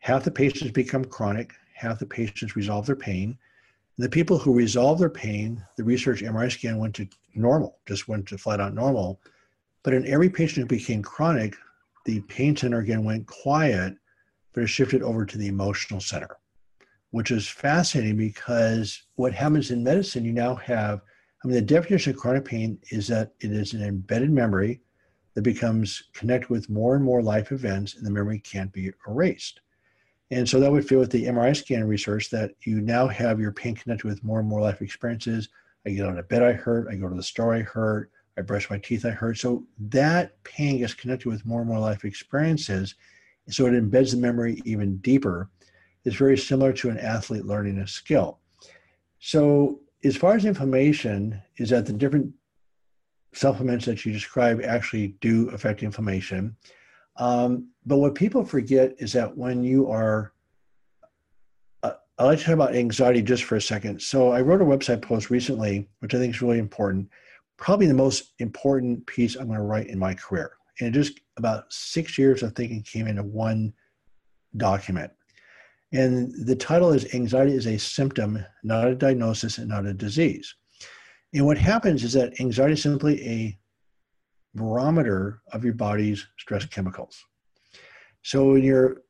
Half 0.00 0.24
the 0.24 0.32
patients 0.32 0.72
become 0.72 1.04
chronic, 1.04 1.52
half 1.74 2.00
the 2.00 2.06
patients 2.06 2.56
resolve 2.56 2.86
their 2.86 2.96
pain. 2.96 3.38
And 3.96 4.04
the 4.04 4.10
people 4.10 4.36
who 4.36 4.52
resolve 4.52 4.98
their 4.98 5.08
pain, 5.08 5.62
the 5.76 5.84
research 5.84 6.22
MRI 6.22 6.50
scan 6.50 6.78
went 6.78 6.96
to 6.96 7.06
normal, 7.36 7.78
just 7.86 8.08
went 8.08 8.26
to 8.28 8.38
flat 8.38 8.60
out 8.60 8.74
normal. 8.74 9.20
But 9.82 9.94
in 9.94 10.06
every 10.06 10.30
patient 10.30 10.64
who 10.64 10.76
became 10.76 11.02
chronic, 11.02 11.56
the 12.04 12.20
pain 12.22 12.56
center 12.56 12.78
again 12.78 13.04
went 13.04 13.26
quiet 13.26 13.96
but 14.56 14.64
it 14.64 14.68
shifted 14.68 15.02
over 15.02 15.26
to 15.26 15.36
the 15.36 15.48
emotional 15.48 16.00
center, 16.00 16.38
which 17.10 17.30
is 17.30 17.46
fascinating 17.46 18.16
because 18.16 19.02
what 19.16 19.34
happens 19.34 19.70
in 19.70 19.84
medicine, 19.84 20.24
you 20.24 20.32
now 20.32 20.54
have, 20.54 21.02
I 21.44 21.46
mean, 21.46 21.56
the 21.56 21.60
definition 21.60 22.14
of 22.14 22.18
chronic 22.18 22.46
pain 22.46 22.78
is 22.90 23.06
that 23.08 23.32
it 23.40 23.52
is 23.52 23.74
an 23.74 23.82
embedded 23.82 24.30
memory 24.30 24.80
that 25.34 25.42
becomes 25.42 26.04
connected 26.14 26.48
with 26.48 26.70
more 26.70 26.96
and 26.96 27.04
more 27.04 27.22
life 27.22 27.52
events, 27.52 27.96
and 27.96 28.06
the 28.06 28.10
memory 28.10 28.38
can't 28.38 28.72
be 28.72 28.90
erased. 29.06 29.60
And 30.30 30.48
so 30.48 30.58
that 30.58 30.72
would 30.72 30.88
fit 30.88 30.98
with 30.98 31.10
the 31.10 31.26
MRI 31.26 31.54
scan 31.54 31.84
research 31.84 32.30
that 32.30 32.52
you 32.62 32.80
now 32.80 33.06
have 33.08 33.38
your 33.38 33.52
pain 33.52 33.74
connected 33.74 34.08
with 34.08 34.24
more 34.24 34.40
and 34.40 34.48
more 34.48 34.62
life 34.62 34.80
experiences. 34.80 35.50
I 35.86 35.90
get 35.90 36.06
out 36.06 36.18
of 36.18 36.28
bed, 36.28 36.42
I 36.42 36.52
hurt. 36.52 36.88
I 36.90 36.96
go 36.96 37.08
to 37.08 37.14
the 37.14 37.22
store, 37.22 37.54
I 37.54 37.62
hurt. 37.62 38.10
I 38.38 38.42
brush 38.42 38.68
my 38.68 38.78
teeth, 38.78 39.06
I 39.06 39.10
hurt. 39.10 39.38
So 39.38 39.64
that 39.78 40.42
pain 40.44 40.78
gets 40.78 40.92
connected 40.92 41.28
with 41.28 41.46
more 41.46 41.60
and 41.60 41.68
more 41.68 41.78
life 41.78 42.04
experiences 42.04 42.94
so 43.48 43.66
it 43.66 43.72
embeds 43.72 44.10
the 44.10 44.16
memory 44.16 44.60
even 44.64 44.96
deeper. 44.98 45.50
It's 46.04 46.16
very 46.16 46.36
similar 46.38 46.72
to 46.74 46.90
an 46.90 46.98
athlete 46.98 47.44
learning 47.44 47.78
a 47.78 47.86
skill. 47.86 48.38
So, 49.18 49.80
as 50.04 50.16
far 50.16 50.34
as 50.34 50.44
inflammation, 50.44 51.40
is 51.56 51.70
that 51.70 51.86
the 51.86 51.92
different 51.92 52.32
supplements 53.32 53.86
that 53.86 54.04
you 54.04 54.12
describe 54.12 54.60
actually 54.62 55.16
do 55.20 55.48
affect 55.50 55.82
inflammation. 55.82 56.56
Um, 57.16 57.70
but 57.86 57.96
what 57.96 58.14
people 58.14 58.44
forget 58.44 58.94
is 58.98 59.12
that 59.14 59.36
when 59.36 59.64
you 59.64 59.90
are, 59.90 60.32
I'd 62.18 62.24
like 62.24 62.38
to 62.38 62.44
talk 62.44 62.54
about 62.54 62.74
anxiety 62.74 63.20
just 63.20 63.44
for 63.44 63.56
a 63.56 63.60
second. 63.60 64.00
So 64.00 64.32
I 64.32 64.40
wrote 64.40 64.62
a 64.62 64.64
website 64.64 65.02
post 65.02 65.28
recently, 65.28 65.88
which 65.98 66.14
I 66.14 66.18
think 66.18 66.34
is 66.34 66.40
really 66.40 66.58
important, 66.58 67.08
probably 67.58 67.86
the 67.86 67.94
most 67.94 68.32
important 68.38 69.06
piece 69.06 69.36
I'm 69.36 69.48
going 69.48 69.58
to 69.58 69.64
write 69.64 69.88
in 69.88 69.98
my 69.98 70.14
career 70.14 70.52
and 70.80 70.94
just 70.94 71.20
about 71.36 71.72
six 71.72 72.18
years 72.18 72.42
of 72.42 72.54
thinking 72.54 72.82
came 72.82 73.06
into 73.06 73.22
one 73.22 73.72
document. 74.56 75.12
And 75.92 76.32
the 76.46 76.56
title 76.56 76.92
is 76.92 77.14
Anxiety 77.14 77.52
is 77.52 77.66
a 77.66 77.78
Symptom, 77.78 78.44
not 78.62 78.88
a 78.88 78.94
diagnosis 78.94 79.58
and 79.58 79.68
not 79.68 79.86
a 79.86 79.94
disease. 79.94 80.54
And 81.32 81.46
what 81.46 81.58
happens 81.58 82.02
is 82.02 82.12
that 82.14 82.40
anxiety 82.40 82.74
is 82.74 82.82
simply 82.82 83.26
a 83.26 83.58
barometer 84.54 85.42
of 85.52 85.64
your 85.64 85.74
body's 85.74 86.26
stress 86.38 86.64
chemicals. 86.66 87.22
So 88.22 88.52
when 88.52 88.62
you're 88.62 89.02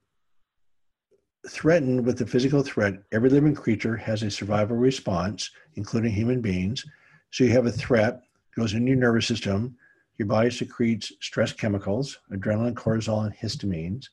threatened 1.49 2.05
with 2.05 2.21
a 2.21 2.27
physical 2.27 2.63
threat, 2.63 2.95
every 3.13 3.31
living 3.31 3.55
creature 3.55 3.97
has 3.97 4.23
a 4.23 4.31
survival 4.31 4.77
response, 4.77 5.51
including 5.75 6.13
human 6.13 6.41
beings. 6.41 6.85
So 7.31 7.45
you 7.45 7.51
have 7.51 7.67
a 7.67 7.73
threat, 7.73 8.23
goes 8.57 8.75
into 8.75 8.89
your 8.89 8.97
nervous 8.97 9.27
system, 9.27 9.77
your 10.19 10.27
body 10.27 10.51
secretes 10.51 11.13
stress 11.21 11.53
chemicals, 11.53 12.19
adrenaline, 12.33 12.75
cortisol, 12.75 13.27
and 13.27 13.37
histamines, 13.37 14.07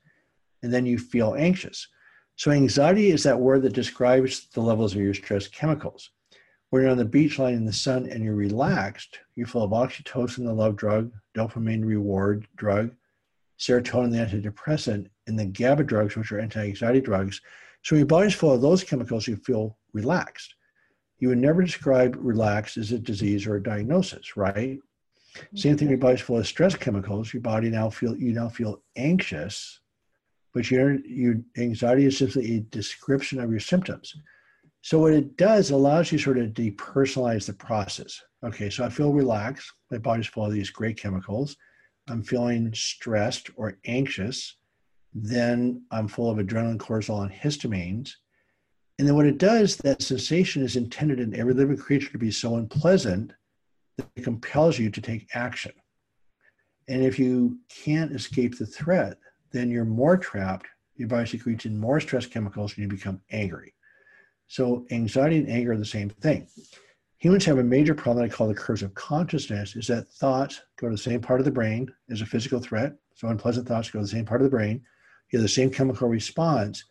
and 0.61 0.73
then 0.73 0.85
you 0.85 0.97
feel 0.97 1.35
anxious. 1.35 1.87
So 2.35 2.51
anxiety 2.51 3.11
is 3.11 3.23
that 3.23 3.39
word 3.39 3.61
that 3.61 3.73
describes 3.73 4.47
the 4.53 4.61
levels 4.61 4.93
of 4.93 5.01
your 5.01 5.13
stress 5.13 5.47
chemicals. 5.47 6.09
When 6.69 6.81
you're 6.81 6.91
on 6.91 6.97
the 6.97 7.05
beach 7.05 7.37
lying 7.37 7.55
in 7.55 7.65
the 7.65 7.73
sun 7.73 8.09
and 8.09 8.23
you're 8.23 8.35
relaxed, 8.35 9.19
you 9.35 9.45
feel 9.45 9.63
of 9.63 9.71
oxytocin, 9.71 10.45
the 10.45 10.53
love 10.53 10.75
drug, 10.75 11.11
dopamine 11.37 11.85
reward 11.85 12.47
drug, 12.55 12.91
serotonin, 13.59 14.11
the 14.11 14.51
antidepressant, 14.51 15.07
and 15.27 15.37
the 15.37 15.45
GABA 15.45 15.83
drugs, 15.83 16.15
which 16.15 16.31
are 16.31 16.39
anti-anxiety 16.39 17.01
drugs. 17.01 17.41
So 17.83 17.95
when 17.95 17.99
your 17.99 18.07
body's 18.07 18.33
full 18.33 18.53
of 18.53 18.61
those 18.61 18.83
chemicals, 18.83 19.27
you 19.27 19.35
feel 19.37 19.77
relaxed. 19.93 20.55
You 21.19 21.29
would 21.29 21.37
never 21.37 21.61
describe 21.61 22.17
relaxed 22.19 22.77
as 22.77 22.91
a 22.91 22.99
disease 22.99 23.47
or 23.47 23.55
a 23.55 23.63
diagnosis, 23.63 24.35
right? 24.35 24.79
Mm-hmm. 25.37 25.57
Same 25.57 25.77
thing. 25.77 25.89
Your 25.89 25.97
body's 25.97 26.21
full 26.21 26.37
of 26.37 26.47
stress 26.47 26.75
chemicals. 26.75 27.33
Your 27.33 27.41
body 27.41 27.69
now 27.69 27.89
feel 27.89 28.15
you 28.17 28.33
now 28.33 28.49
feel 28.49 28.83
anxious, 28.95 29.79
but 30.53 30.69
your 30.69 30.99
your 31.05 31.35
anxiety 31.57 32.05
is 32.05 32.17
simply 32.17 32.55
a 32.55 32.59
description 32.59 33.39
of 33.39 33.49
your 33.49 33.59
symptoms. 33.59 34.15
So 34.81 34.99
what 34.99 35.13
it 35.13 35.37
does 35.37 35.71
allows 35.71 36.11
you 36.11 36.19
sort 36.19 36.37
of 36.37 36.49
depersonalize 36.49 37.45
the 37.45 37.53
process. 37.53 38.21
Okay, 38.45 38.69
so 38.69 38.83
I 38.83 38.89
feel 38.89 39.13
relaxed. 39.13 39.71
My 39.89 39.97
body's 39.97 40.27
full 40.27 40.45
of 40.45 40.51
these 40.51 40.69
great 40.69 40.97
chemicals. 40.97 41.55
I'm 42.07 42.23
feeling 42.23 42.73
stressed 42.73 43.49
or 43.55 43.77
anxious. 43.85 44.57
Then 45.13 45.83
I'm 45.91 46.07
full 46.07 46.29
of 46.29 46.37
adrenaline, 46.37 46.77
cortisol, 46.77 47.23
and 47.23 47.31
histamines. 47.31 48.11
And 48.99 49.07
then 49.07 49.15
what 49.15 49.25
it 49.25 49.37
does, 49.37 49.77
that 49.77 50.01
sensation 50.01 50.63
is 50.63 50.75
intended 50.75 51.19
in 51.19 51.35
every 51.35 51.53
living 51.53 51.77
creature 51.77 52.11
to 52.11 52.17
be 52.17 52.31
so 52.31 52.57
unpleasant 52.57 53.33
that 53.97 54.07
it 54.15 54.23
compels 54.23 54.77
you 54.77 54.89
to 54.89 55.01
take 55.01 55.35
action. 55.35 55.71
And 56.87 57.03
if 57.03 57.17
you 57.17 57.57
can't 57.69 58.13
escape 58.13 58.57
the 58.57 58.65
threat, 58.65 59.17
then 59.51 59.69
you're 59.69 59.85
more 59.85 60.17
trapped. 60.17 60.67
Your 60.95 61.07
body 61.07 61.27
secretes 61.27 61.65
in 61.65 61.77
more 61.77 61.99
stress 61.99 62.25
chemicals 62.25 62.73
and 62.75 62.83
you 62.83 62.87
become 62.87 63.21
angry. 63.31 63.73
So 64.47 64.85
anxiety 64.91 65.37
and 65.37 65.49
anger 65.49 65.71
are 65.71 65.77
the 65.77 65.85
same 65.85 66.09
thing. 66.09 66.47
Humans 67.23 67.45
have 67.45 67.57
a 67.57 67.63
major 67.63 67.95
problem 67.95 68.17
that 68.21 68.33
I 68.33 68.35
call 68.35 68.49
the 68.49 68.53
curse 68.53 68.81
of 68.81 68.93
consciousness 68.95 69.77
is 69.77 69.87
that 69.87 70.09
thoughts 70.09 70.59
go 70.75 70.89
to 70.89 70.91
the 70.93 71.01
same 71.01 71.21
part 71.21 71.39
of 71.39 71.45
the 71.45 71.51
brain 71.51 71.89
as 72.11 72.19
a 72.19 72.25
physical 72.25 72.59
threat. 72.59 72.95
So 73.15 73.29
unpleasant 73.29 73.65
thoughts 73.65 73.89
go 73.89 73.99
to 73.99 74.03
the 74.03 74.11
same 74.11 74.25
part 74.25 74.41
of 74.41 74.43
the 74.43 74.51
brain. 74.51 74.81
You 75.31 75.39
have 75.39 75.43
the 75.43 75.47
same 75.47 75.69
chemical 75.69 76.09
response, 76.09 76.83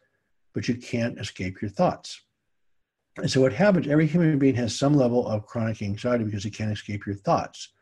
but 0.55 0.69
you 0.69 0.77
can't 0.77 1.21
escape 1.21 1.61
your 1.61 1.71
thoughts. 1.71 2.19
And 3.19 3.31
so 3.31 3.43
what 3.43 3.53
happens, 3.53 3.87
every 3.87 4.07
human 4.07 4.39
being 4.39 4.55
has 4.55 4.75
some 4.75 4.95
level 4.95 5.29
of 5.29 5.45
chronic 5.45 5.83
anxiety 5.83 6.25
because 6.25 6.47
you 6.47 6.51
can't 6.51 6.73
escape 6.73 7.05
your 7.05 7.17
thoughts. 7.17 7.75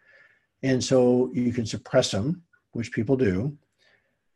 And 0.64 0.82
so 0.82 1.30
you 1.32 1.52
can 1.52 1.66
suppress 1.66 2.10
them, 2.10 2.42
which 2.72 2.90
people 2.90 3.16
do, 3.16 3.56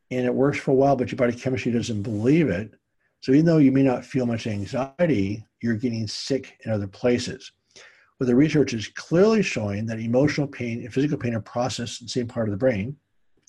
and 0.09 0.25
it 0.25 0.33
works 0.33 0.57
for 0.57 0.71
a 0.71 0.75
while, 0.75 0.95
but 0.95 1.11
your 1.11 1.17
body 1.17 1.33
chemistry 1.33 1.73
doesn't 1.73 2.03
believe 2.03 2.47
it. 2.47 2.75
So 3.19 3.33
even 3.33 3.45
though 3.45 3.57
you 3.57 3.73
may 3.73 3.83
not 3.83 4.05
feel 4.05 4.25
much 4.25 4.47
anxiety, 4.47 5.45
you're 5.61 5.75
getting 5.75 6.07
sick 6.07 6.57
in 6.63 6.71
other 6.71 6.87
places. 6.87 7.51
But 8.19 8.27
the 8.27 8.35
research 8.35 8.73
is 8.73 8.87
clearly 8.87 9.41
showing 9.41 9.85
that 9.87 9.99
emotional 9.99 10.47
pain 10.47 10.79
and 10.79 10.93
physical 10.93 11.17
pain 11.17 11.35
are 11.35 11.41
processed 11.41 12.01
in 12.01 12.05
the 12.05 12.11
same 12.11 12.27
part 12.27 12.47
of 12.47 12.51
the 12.51 12.57
brain. 12.57 12.95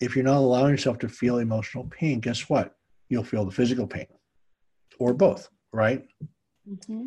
If 0.00 0.14
you're 0.14 0.25
not 0.25 0.38
allowing 0.38 0.73
yourself 0.73 0.99
to 0.99 1.08
feel 1.08 1.38
emotional 1.38 1.85
pain, 1.85 2.20
guess 2.20 2.49
what? 2.49 2.75
You'll 3.08 3.25
feel 3.25 3.44
the 3.44 3.52
physical 3.52 3.87
pain 3.87 4.06
or 4.99 5.14
both, 5.14 5.49
right? 5.73 6.04
Mm-hmm. 6.68 7.06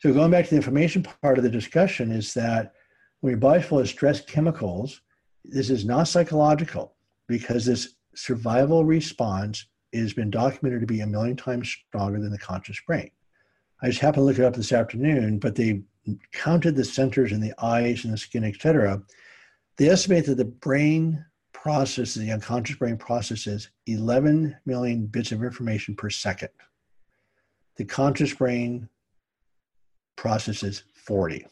So 0.00 0.12
going 0.12 0.30
back 0.30 0.44
to 0.44 0.50
the 0.50 0.56
information 0.56 1.02
part 1.22 1.38
of 1.38 1.44
the 1.44 1.50
discussion 1.50 2.12
is 2.12 2.34
that 2.34 2.72
when 3.20 3.32
your 3.32 3.40
body's 3.40 3.64
full 3.64 3.80
of 3.80 3.88
stress 3.88 4.20
chemicals, 4.20 5.00
this 5.44 5.70
is 5.70 5.84
not 5.84 6.08
psychological 6.08 6.94
because 7.26 7.64
this 7.64 7.94
survival 8.14 8.84
response 8.84 9.66
has 9.94 10.12
been 10.12 10.30
documented 10.30 10.80
to 10.80 10.86
be 10.86 11.00
a 11.00 11.06
million 11.06 11.36
times 11.36 11.74
stronger 11.88 12.20
than 12.20 12.30
the 12.30 12.38
conscious 12.38 12.78
brain. 12.86 13.10
I 13.82 13.88
just 13.88 14.00
happened 14.00 14.22
to 14.22 14.24
look 14.26 14.38
it 14.38 14.44
up 14.44 14.54
this 14.54 14.72
afternoon, 14.72 15.38
but 15.38 15.54
they 15.54 15.82
counted 16.32 16.76
the 16.76 16.84
centers 16.84 17.32
in 17.32 17.40
the 17.40 17.54
eyes 17.62 18.04
and 18.04 18.12
the 18.12 18.18
skin, 18.18 18.44
etc. 18.44 19.02
They 19.76 19.88
estimate 19.88 20.26
that 20.26 20.36
the 20.36 20.44
brain 20.44 21.24
processes, 21.52 22.14
the 22.14 22.32
unconscious 22.32 22.76
brain 22.76 22.96
processes 22.96 23.70
11 23.86 24.56
million 24.66 25.06
bits 25.06 25.32
of 25.32 25.42
information 25.42 25.96
per 25.96 26.10
second. 26.10 26.50
The 27.76 27.84
conscious 27.84 28.34
brain 28.34 28.88
processes 30.16 30.84
40. 30.94 31.46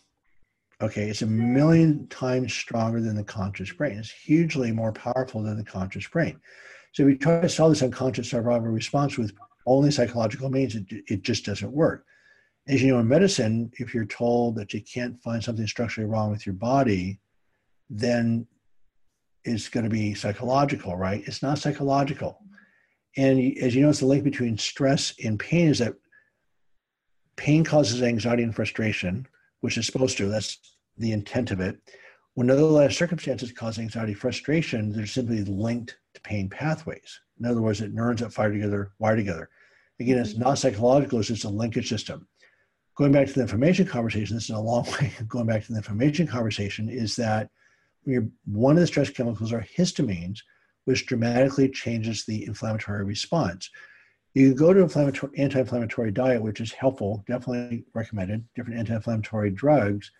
Okay, 0.83 1.09
it's 1.09 1.23
a 1.23 1.27
million 1.27 2.07
times 2.09 2.53
stronger 2.53 3.01
than 3.01 3.17
the 3.17 3.25
conscious 3.25 3.73
brain. 3.73 3.99
It's 3.99 4.11
hugely 4.11 4.73
more 4.73 4.93
powerful 4.93 5.43
than 5.43 5.57
the 5.57 5.65
conscious 5.65 6.07
brain. 6.07 6.39
So 6.93 7.05
we 7.05 7.17
try 7.17 7.41
to 7.41 7.49
solve 7.49 7.73
this 7.73 7.83
unconscious 7.83 8.31
survival 8.31 8.69
response 8.69 9.17
with 9.17 9.33
only 9.67 9.91
psychological 9.91 10.51
means, 10.51 10.75
it, 10.75 10.85
it 11.09 11.23
just 11.23 11.45
doesn't 11.45 11.73
work. 11.73 12.05
As 12.69 12.83
you 12.83 12.93
know, 12.93 12.99
in 12.99 13.09
medicine, 13.09 13.71
if 13.79 13.95
you're 13.95 14.07
told 14.07 14.57
that 14.57 14.75
you 14.75 14.83
can't 14.83 15.19
find 15.21 15.43
something 15.43 15.67
structurally 15.67 16.11
wrong 16.11 16.31
with 16.31 16.47
your 16.47 16.55
body, 16.55 17.21
then 17.89 18.47
it's 19.45 19.69
going 19.69 19.85
to 19.85 19.91
be 19.91 20.15
psychological, 20.15 20.97
right? 20.97 21.23
It's 21.27 21.43
not 21.43 21.59
psychological. 21.59 22.41
And 23.17 23.57
as 23.59 23.75
you 23.75 23.83
know, 23.83 23.91
it's 23.91 24.01
the 24.01 24.07
link 24.07 24.25
between 24.25 24.59
stress 24.59 25.15
and 25.25 25.39
pain 25.39 25.69
is 25.69 25.79
that 25.79 25.95
pain 27.37 27.65
causes 27.65 28.03
anxiety 28.03 28.43
and 28.43 28.55
frustration, 28.55 29.27
which 29.61 29.79
is 29.79 29.87
supposed 29.87 30.17
to. 30.19 30.29
That's 30.29 30.59
the 30.99 31.13
intent 31.13 31.51
of 31.51 31.61
it. 31.61 31.79
When 32.35 32.51
other 32.51 32.91
circumstances 32.91 33.53
cause 33.53 33.79
anxiety, 33.79 34.13
frustration, 34.13 34.93
they're 34.93 35.07
simply 35.07 35.45
linked 35.45 35.97
to 36.15 36.21
pain 36.21 36.51
pathways. 36.51 37.21
In 37.41 37.47
other 37.47 37.63
words, 37.63 37.79
that 37.79 37.95
neurons 37.95 38.21
that 38.21 38.33
fire 38.33 38.53
together 38.53 38.93
wire 38.99 39.17
together. 39.17 39.49
Again, 40.01 40.19
it's 40.19 40.35
mm-hmm. 40.35 40.43
not 40.43 40.59
psychological, 40.59 41.19
it's 41.19 41.29
just 41.29 41.45
a 41.45 41.49
linkage 41.49 41.89
system. 41.89 42.27
Going 42.97 43.13
back 43.13 43.27
to 43.27 43.35
the 43.35 43.43
inflammation 43.43 43.87
conversation, 43.87 44.37
this 44.37 44.45
is 44.45 44.51
a 44.51 44.59
long 44.59 44.85
way 45.01 45.13
going 45.29 45.47
back 45.47 45.65
to 45.65 45.73
the 45.73 45.79
inflammation 45.79 46.27
conversation, 46.27 46.89
is 46.89 47.15
that 47.17 47.51
one 48.45 48.77
of 48.77 48.81
the 48.81 48.87
stress 48.87 49.11
chemicals 49.11 49.53
are 49.53 49.67
histamines, 49.77 50.41
which 50.85 51.07
dramatically 51.07 51.69
changes 51.69 52.25
the 52.25 52.47
inflammatory 52.47 53.05
response. 53.05 53.69
You 54.35 54.49
can 54.49 54.57
go 54.57 54.73
to 54.73 54.83
an 54.83 55.31
anti-inflammatory 55.37 56.11
diet, 56.11 56.43
which 56.43 56.61
is 56.61 56.73
helpful, 56.73 57.25
definitely 57.27 57.85
recommended. 57.95 58.45
Different 58.55 58.79
anti-inflammatory 58.79 59.51
drugs, 59.51 60.11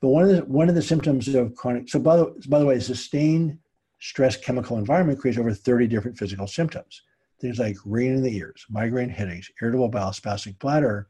but 0.00 0.08
one 0.08 0.24
of 0.24 0.30
the 0.30 0.44
one 0.44 0.68
of 0.68 0.74
the 0.74 0.82
symptoms 0.82 1.28
of 1.34 1.54
chronic. 1.54 1.88
So 1.88 1.98
by 1.98 2.16
the 2.16 2.34
by 2.48 2.58
the 2.58 2.66
way, 2.66 2.80
sustained 2.80 3.58
stress 4.00 4.36
chemical 4.36 4.78
environment 4.78 5.18
creates 5.18 5.38
over 5.38 5.52
30 5.52 5.86
different 5.86 6.18
physical 6.18 6.46
symptoms. 6.46 7.02
Things 7.40 7.58
like 7.58 7.76
ringing 7.84 8.16
in 8.16 8.22
the 8.22 8.36
ears, 8.36 8.64
migraine 8.70 9.08
headaches, 9.08 9.50
irritable 9.60 9.88
bowel, 9.88 10.12
spastic 10.12 10.58
bladder, 10.58 11.08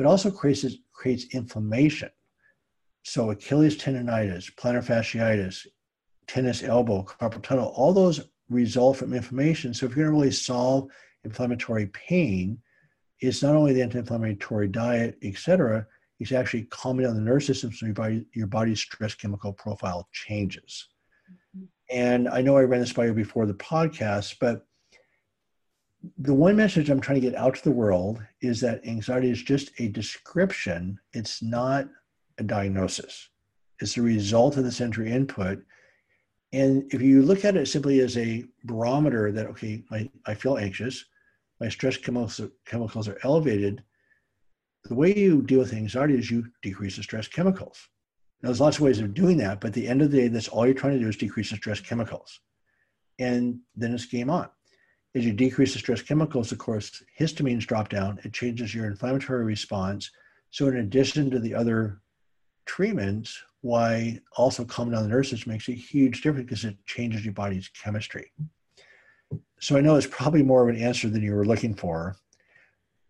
but 0.00 0.08
also 0.08 0.30
creates 0.30 0.64
creates 0.94 1.34
inflammation. 1.34 2.08
So 3.02 3.32
Achilles 3.32 3.76
tendonitis, 3.76 4.50
plantar 4.54 4.82
fasciitis, 4.82 5.66
tennis 6.26 6.62
elbow, 6.62 7.02
carpal 7.02 7.42
tunnel, 7.42 7.74
all 7.76 7.92
those 7.92 8.30
result 8.48 8.96
from 8.96 9.12
inflammation. 9.12 9.74
So 9.74 9.84
if 9.84 9.94
you're 9.94 10.06
going 10.06 10.14
to 10.14 10.20
really 10.20 10.32
solve 10.32 10.88
inflammatory 11.22 11.88
pain 11.88 12.62
it's 13.20 13.42
not 13.42 13.54
only 13.54 13.74
the 13.74 13.82
anti-inflammatory 13.82 14.68
diet, 14.68 15.18
etc. 15.22 15.86
It's 16.18 16.32
actually 16.32 16.62
calming 16.70 17.04
down 17.04 17.16
the 17.16 17.20
nervous 17.20 17.44
system 17.44 17.70
so 17.70 17.84
your 17.84 17.94
body, 17.94 18.24
your 18.32 18.46
body's 18.46 18.80
stress 18.80 19.14
chemical 19.14 19.52
profile 19.52 20.08
changes. 20.12 20.88
Mm-hmm. 21.54 21.66
And 21.90 22.26
I 22.26 22.40
know 22.40 22.56
I 22.56 22.62
ran 22.62 22.80
this 22.80 22.94
by 22.94 23.04
you 23.04 23.12
before 23.12 23.44
the 23.44 23.52
podcast, 23.52 24.36
but 24.40 24.66
the 26.18 26.34
one 26.34 26.56
message 26.56 26.88
I'm 26.88 27.00
trying 27.00 27.20
to 27.20 27.30
get 27.30 27.38
out 27.38 27.56
to 27.56 27.64
the 27.64 27.70
world 27.70 28.22
is 28.40 28.60
that 28.60 28.86
anxiety 28.86 29.30
is 29.30 29.42
just 29.42 29.70
a 29.78 29.88
description. 29.88 30.98
It's 31.12 31.42
not 31.42 31.88
a 32.38 32.42
diagnosis. 32.42 33.28
It's 33.80 33.94
the 33.94 34.02
result 34.02 34.56
of 34.56 34.64
the 34.64 34.72
sensory 34.72 35.10
input. 35.10 35.62
And 36.52 36.92
if 36.92 37.00
you 37.02 37.22
look 37.22 37.44
at 37.44 37.56
it 37.56 37.68
simply 37.68 38.00
as 38.00 38.16
a 38.16 38.44
barometer 38.64 39.30
that, 39.32 39.46
okay, 39.48 39.84
I, 39.90 40.10
I 40.26 40.34
feel 40.34 40.58
anxious, 40.58 41.04
my 41.60 41.68
stress 41.68 41.96
chemicals, 41.96 42.40
chemicals 42.64 43.06
are 43.06 43.18
elevated, 43.22 43.82
the 44.84 44.94
way 44.94 45.14
you 45.14 45.42
deal 45.42 45.58
with 45.58 45.74
anxiety 45.74 46.14
is 46.14 46.30
you 46.30 46.46
decrease 46.62 46.96
the 46.96 47.02
stress 47.02 47.28
chemicals. 47.28 47.88
Now, 48.42 48.48
there's 48.48 48.60
lots 48.60 48.78
of 48.78 48.82
ways 48.82 49.00
of 49.00 49.12
doing 49.12 49.36
that, 49.38 49.60
but 49.60 49.68
at 49.68 49.74
the 49.74 49.86
end 49.86 50.00
of 50.00 50.10
the 50.10 50.16
day, 50.16 50.28
that's 50.28 50.48
all 50.48 50.64
you're 50.64 50.74
trying 50.74 50.94
to 50.94 50.98
do 50.98 51.08
is 51.08 51.16
decrease 51.16 51.50
the 51.50 51.56
stress 51.56 51.80
chemicals. 51.80 52.40
And 53.18 53.60
then 53.76 53.92
it's 53.92 54.06
game 54.06 54.30
on. 54.30 54.48
As 55.14 55.24
you 55.24 55.32
decrease 55.32 55.72
the 55.72 55.80
stress 55.80 56.02
chemicals, 56.02 56.52
of 56.52 56.58
course, 56.58 57.02
histamines 57.18 57.66
drop 57.66 57.88
down. 57.88 58.20
It 58.24 58.32
changes 58.32 58.74
your 58.74 58.86
inflammatory 58.86 59.44
response. 59.44 60.10
So, 60.50 60.68
in 60.68 60.76
addition 60.76 61.30
to 61.30 61.38
the 61.38 61.54
other 61.54 62.00
treatments, 62.66 63.42
why 63.62 64.20
also 64.36 64.64
calming 64.64 64.94
down 64.94 65.02
the 65.02 65.08
nervous 65.08 65.30
system 65.30 65.52
makes 65.52 65.68
a 65.68 65.72
huge 65.72 66.22
difference 66.22 66.46
because 66.46 66.64
it 66.64 66.76
changes 66.86 67.24
your 67.24 67.34
body's 67.34 67.68
chemistry 67.68 68.30
so 69.60 69.76
I 69.76 69.80
know 69.80 69.96
it's 69.96 70.06
probably 70.06 70.42
more 70.42 70.62
of 70.62 70.74
an 70.74 70.82
answer 70.82 71.08
than 71.08 71.22
you 71.22 71.34
were 71.34 71.44
looking 71.44 71.74
for, 71.74 72.16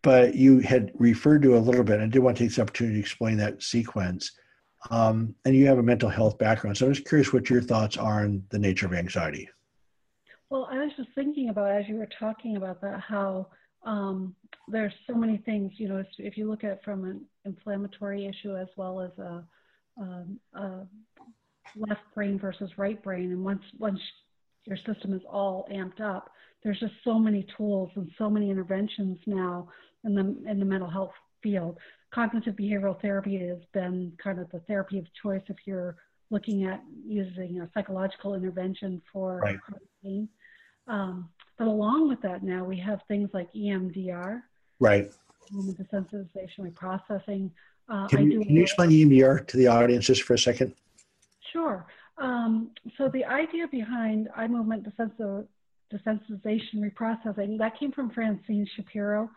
but 0.02 0.34
you 0.34 0.58
had 0.58 0.90
referred 0.94 1.42
to 1.42 1.56
a 1.56 1.58
little 1.58 1.84
bit. 1.84 2.00
I 2.00 2.06
did 2.06 2.18
want 2.18 2.36
to 2.36 2.42
take 2.44 2.50
this 2.50 2.58
opportunity 2.58 2.96
to 2.96 3.00
explain 3.00 3.36
that 3.38 3.62
sequence. 3.62 4.32
Um, 4.90 5.34
and 5.44 5.54
you 5.54 5.66
have 5.66 5.78
a 5.78 5.82
mental 5.82 6.08
health 6.08 6.38
background. 6.38 6.76
So 6.76 6.86
I'm 6.86 6.94
just 6.94 7.06
curious 7.06 7.32
what 7.32 7.50
your 7.50 7.60
thoughts 7.60 7.96
are 7.96 8.24
on 8.24 8.42
the 8.50 8.58
nature 8.58 8.86
of 8.86 8.94
anxiety. 8.94 9.48
Well, 10.50 10.68
I 10.70 10.78
was 10.78 10.90
just 10.96 11.10
thinking 11.14 11.48
about 11.48 11.70
as 11.70 11.88
you 11.88 11.96
were 11.96 12.08
talking 12.18 12.56
about 12.56 12.80
that, 12.80 13.00
how 13.00 13.46
um, 13.84 14.34
there's 14.68 14.92
so 15.06 15.14
many 15.14 15.38
things, 15.38 15.72
you 15.76 15.88
know, 15.88 15.98
if, 15.98 16.06
if, 16.18 16.36
you 16.36 16.50
look 16.50 16.64
at 16.64 16.72
it 16.72 16.80
from 16.84 17.04
an 17.04 17.22
inflammatory 17.44 18.26
issue 18.26 18.56
as 18.56 18.66
well 18.76 19.00
as 19.00 19.10
a, 19.18 19.44
a, 19.98 20.02
um, 20.02 20.40
a 20.54 20.86
left 21.76 22.02
brain 22.14 22.38
versus 22.38 22.70
right 22.76 23.02
brain, 23.02 23.30
and 23.30 23.44
once 23.44 23.62
once 23.78 24.00
your 24.64 24.76
system 24.76 25.14
is 25.14 25.22
all 25.30 25.66
amped 25.72 26.00
up, 26.00 26.30
there's 26.62 26.80
just 26.80 26.92
so 27.04 27.18
many 27.18 27.46
tools 27.56 27.90
and 27.94 28.10
so 28.18 28.28
many 28.28 28.50
interventions 28.50 29.18
now 29.26 29.68
in 30.04 30.14
the 30.14 30.50
in 30.50 30.58
the 30.58 30.64
mental 30.64 30.90
health 30.90 31.12
field. 31.42 31.78
Cognitive 32.12 32.56
behavioral 32.56 33.00
therapy 33.00 33.38
has 33.38 33.58
been 33.72 34.12
kind 34.22 34.40
of 34.40 34.50
the 34.50 34.58
therapy 34.60 34.98
of 34.98 35.06
choice 35.22 35.42
if 35.46 35.56
you're 35.64 35.96
looking 36.30 36.64
at 36.64 36.82
using 37.06 37.60
a 37.60 37.70
psychological 37.72 38.34
intervention 38.34 39.00
for 39.12 39.38
right. 39.38 39.58
pain. 40.02 40.28
Um, 40.90 41.28
but 41.56 41.68
along 41.68 42.08
with 42.08 42.20
that, 42.22 42.42
now 42.42 42.64
we 42.64 42.76
have 42.78 43.00
things 43.06 43.30
like 43.32 43.52
EMDR, 43.54 44.42
right? 44.80 45.12
Movement 45.52 45.78
desensitization 45.78 46.60
reprocessing. 46.60 47.50
Uh, 47.88 48.08
can, 48.08 48.30
you, 48.30 48.40
can 48.40 48.56
you 48.56 48.62
explain 48.62 48.90
EMDR 48.90 49.46
to 49.46 49.56
the 49.56 49.68
audience 49.68 50.06
just 50.06 50.22
for 50.22 50.34
a 50.34 50.38
second? 50.38 50.74
Sure. 51.52 51.86
Um, 52.18 52.70
so 52.98 53.08
the 53.08 53.24
idea 53.24 53.66
behind 53.68 54.28
eye 54.36 54.48
movement 54.48 54.86
desensitization 54.98 56.76
reprocessing 56.76 57.58
that 57.58 57.78
came 57.78 57.92
from 57.92 58.10
Francine 58.10 58.66
Shapiro, 58.74 59.30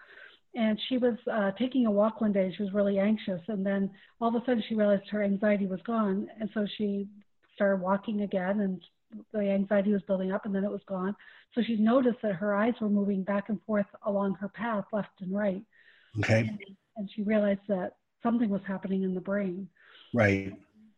and 0.56 0.80
she 0.90 0.98
was 0.98 1.16
uh, 1.32 1.52
taking 1.60 1.86
a 1.86 1.92
walk 1.92 2.20
one 2.22 2.32
day. 2.32 2.54
She 2.56 2.64
was 2.64 2.74
really 2.74 3.00
anxious, 3.00 3.42
and 3.48 3.66
then 3.66 3.92
all 4.20 4.30
of 4.30 4.36
a 4.36 4.46
sudden 4.46 4.64
she 4.68 4.76
realized 4.76 5.10
her 5.12 5.24
anxiety 5.24 5.68
was 5.68 5.82
gone, 5.86 6.28
and 6.40 6.50
so 6.54 6.66
she 6.78 7.08
started 7.56 7.82
walking 7.82 8.22
again, 8.22 8.62
and 8.62 8.82
the 9.32 9.40
anxiety 9.40 9.92
was 9.92 10.02
building 10.04 10.32
up, 10.32 10.46
and 10.46 10.54
then 10.54 10.64
it 10.64 10.72
was 10.72 10.82
gone. 10.88 11.16
So 11.54 11.62
she 11.62 11.76
noticed 11.76 12.20
that 12.24 12.34
her 12.36 12.56
eyes 12.56 12.74
were 12.82 12.90
moving 12.90 13.24
back 13.24 13.50
and 13.50 13.60
forth 13.66 13.86
along 14.06 14.36
her 14.36 14.50
path, 14.50 14.86
left 14.92 15.22
and 15.22 15.36
right. 15.36 15.64
Okay. 16.20 16.40
And, 16.40 16.60
and 16.98 17.10
she 17.16 17.24
realized 17.24 17.62
that 17.68 17.98
something 18.22 18.50
was 18.50 18.62
happening 18.68 19.04
in 19.04 19.14
the 19.14 19.22
brain. 19.22 19.68
Right. 20.14 20.54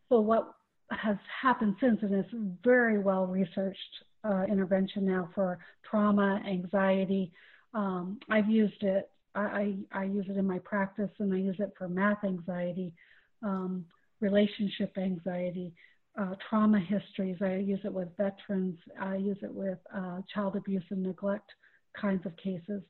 So 0.08 0.20
what 0.20 0.52
has 0.90 1.16
happened 1.42 1.76
since, 1.80 1.98
and 2.02 2.14
it's 2.14 2.30
very 2.62 2.98
well 2.98 3.26
researched 3.26 3.80
uh, 4.24 4.44
intervention 4.44 5.04
now 5.04 5.28
for 5.34 5.58
trauma, 5.88 6.42
anxiety. 6.46 7.32
Um, 7.74 8.18
I've 8.30 8.48
used 8.48 8.82
it. 8.82 9.10
I, 9.34 9.40
I, 9.92 10.00
I, 10.00 10.04
use 10.04 10.26
it 10.28 10.36
in 10.36 10.46
my 10.46 10.58
practice, 10.60 11.10
and 11.18 11.32
I 11.32 11.36
use 11.36 11.56
it 11.58 11.72
for 11.76 11.88
math 11.88 12.24
anxiety, 12.24 12.94
um, 13.42 13.84
relationship 14.20 14.96
anxiety, 14.96 15.74
uh, 16.18 16.34
trauma 16.48 16.80
histories. 16.80 17.36
I 17.40 17.56
use 17.56 17.80
it 17.84 17.92
with 17.92 18.08
veterans. 18.16 18.78
I 19.00 19.16
use 19.16 19.38
it 19.42 19.52
with 19.52 19.78
uh, 19.94 20.20
child 20.32 20.56
abuse 20.56 20.84
and 20.90 21.02
neglect 21.02 21.50
kinds 22.00 22.24
of 22.26 22.36
cases. 22.36 22.82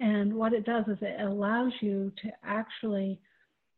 And 0.00 0.34
what 0.34 0.52
it 0.52 0.64
does 0.64 0.84
is 0.88 0.96
it 1.02 1.20
allows 1.20 1.72
you 1.80 2.12
to 2.22 2.30
actually, 2.44 3.20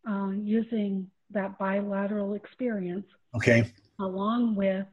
uh, 0.09 0.31
using 0.31 1.09
that 1.31 1.59
bilateral 1.59 2.35
experience, 2.35 3.07
okay, 3.35 3.73
along 3.99 4.55
with 4.55 4.87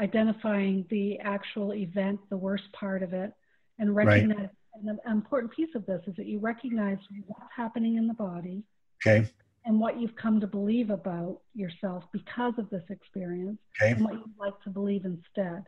identifying 0.00 0.84
the 0.90 1.18
actual 1.18 1.74
event, 1.74 2.20
the 2.30 2.36
worst 2.36 2.70
part 2.72 3.02
of 3.02 3.12
it, 3.12 3.32
and 3.78 3.94
recognize. 3.94 4.38
Right. 4.38 4.50
And 4.74 4.98
the 5.02 5.10
important 5.10 5.52
piece 5.52 5.74
of 5.74 5.86
this 5.86 6.02
is 6.06 6.14
that 6.16 6.26
you 6.26 6.38
recognize 6.38 6.98
what's 7.26 7.50
happening 7.56 7.96
in 7.96 8.06
the 8.06 8.14
body. 8.14 8.62
Okay 9.04 9.26
and 9.66 9.80
what 9.80 10.00
you've 10.00 10.14
come 10.14 10.40
to 10.40 10.46
believe 10.46 10.90
about 10.90 11.40
yourself 11.54 12.04
because 12.12 12.54
of 12.56 12.70
this 12.70 12.84
experience 12.88 13.58
okay. 13.82 13.92
and 13.92 14.04
what 14.04 14.14
you'd 14.14 14.38
like 14.38 14.58
to 14.62 14.70
believe 14.70 15.04
instead. 15.04 15.64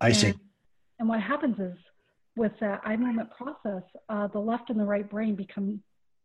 I 0.00 0.08
and, 0.08 0.16
see. 0.16 0.34
And 0.98 1.08
what 1.08 1.20
happens 1.20 1.58
is 1.58 1.76
with 2.36 2.52
that 2.60 2.82
eye 2.84 2.96
movement 2.96 3.30
process, 3.30 3.82
uh, 4.08 4.28
the 4.28 4.38
left 4.38 4.68
and 4.68 4.78
the 4.78 4.84
right 4.84 5.08
brain 5.08 5.34
become 5.34 5.82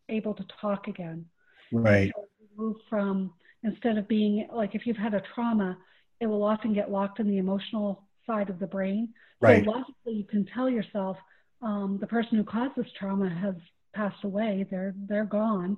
able 0.10 0.34
to 0.34 0.46
talk 0.62 0.88
again. 0.88 1.26
Right. 1.72 2.12
So 2.16 2.26
move 2.58 2.76
from 2.90 3.34
instead 3.64 3.98
of 3.98 4.08
being 4.08 4.48
like 4.54 4.76
if 4.76 4.86
you've 4.86 4.98
had 4.98 5.14
a 5.14 5.22
trauma, 5.34 5.78
it 6.20 6.26
will 6.26 6.44
often 6.44 6.74
get 6.74 6.92
locked 6.92 7.20
in 7.20 7.28
the 7.28 7.38
emotional 7.38 8.04
side 8.26 8.50
of 8.50 8.60
the 8.60 8.68
brain. 8.68 9.10
Right. 9.40 9.64
So 9.64 9.72
logically, 9.72 10.14
you 10.14 10.24
can 10.26 10.46
tell 10.54 10.70
yourself 10.70 11.18
um, 11.62 11.98
the 12.02 12.08
person 12.08 12.38
who 12.38 12.44
caused 12.44 12.76
this 12.76 12.88
trauma 13.00 13.30
has 13.30 13.56
passed 13.94 14.24
away. 14.24 14.66
They're 14.70 14.94
they're 15.08 15.26
gone. 15.26 15.78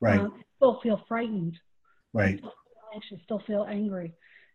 Right. 0.00 0.20
Um, 0.20 0.42
still 0.60 0.78
feel 0.82 1.00
frightened. 1.08 1.58
Right. 2.12 2.38
Still 2.38 2.52
anxious, 2.94 3.18
still 3.24 3.42
feel 3.46 3.66
angry. 3.68 4.12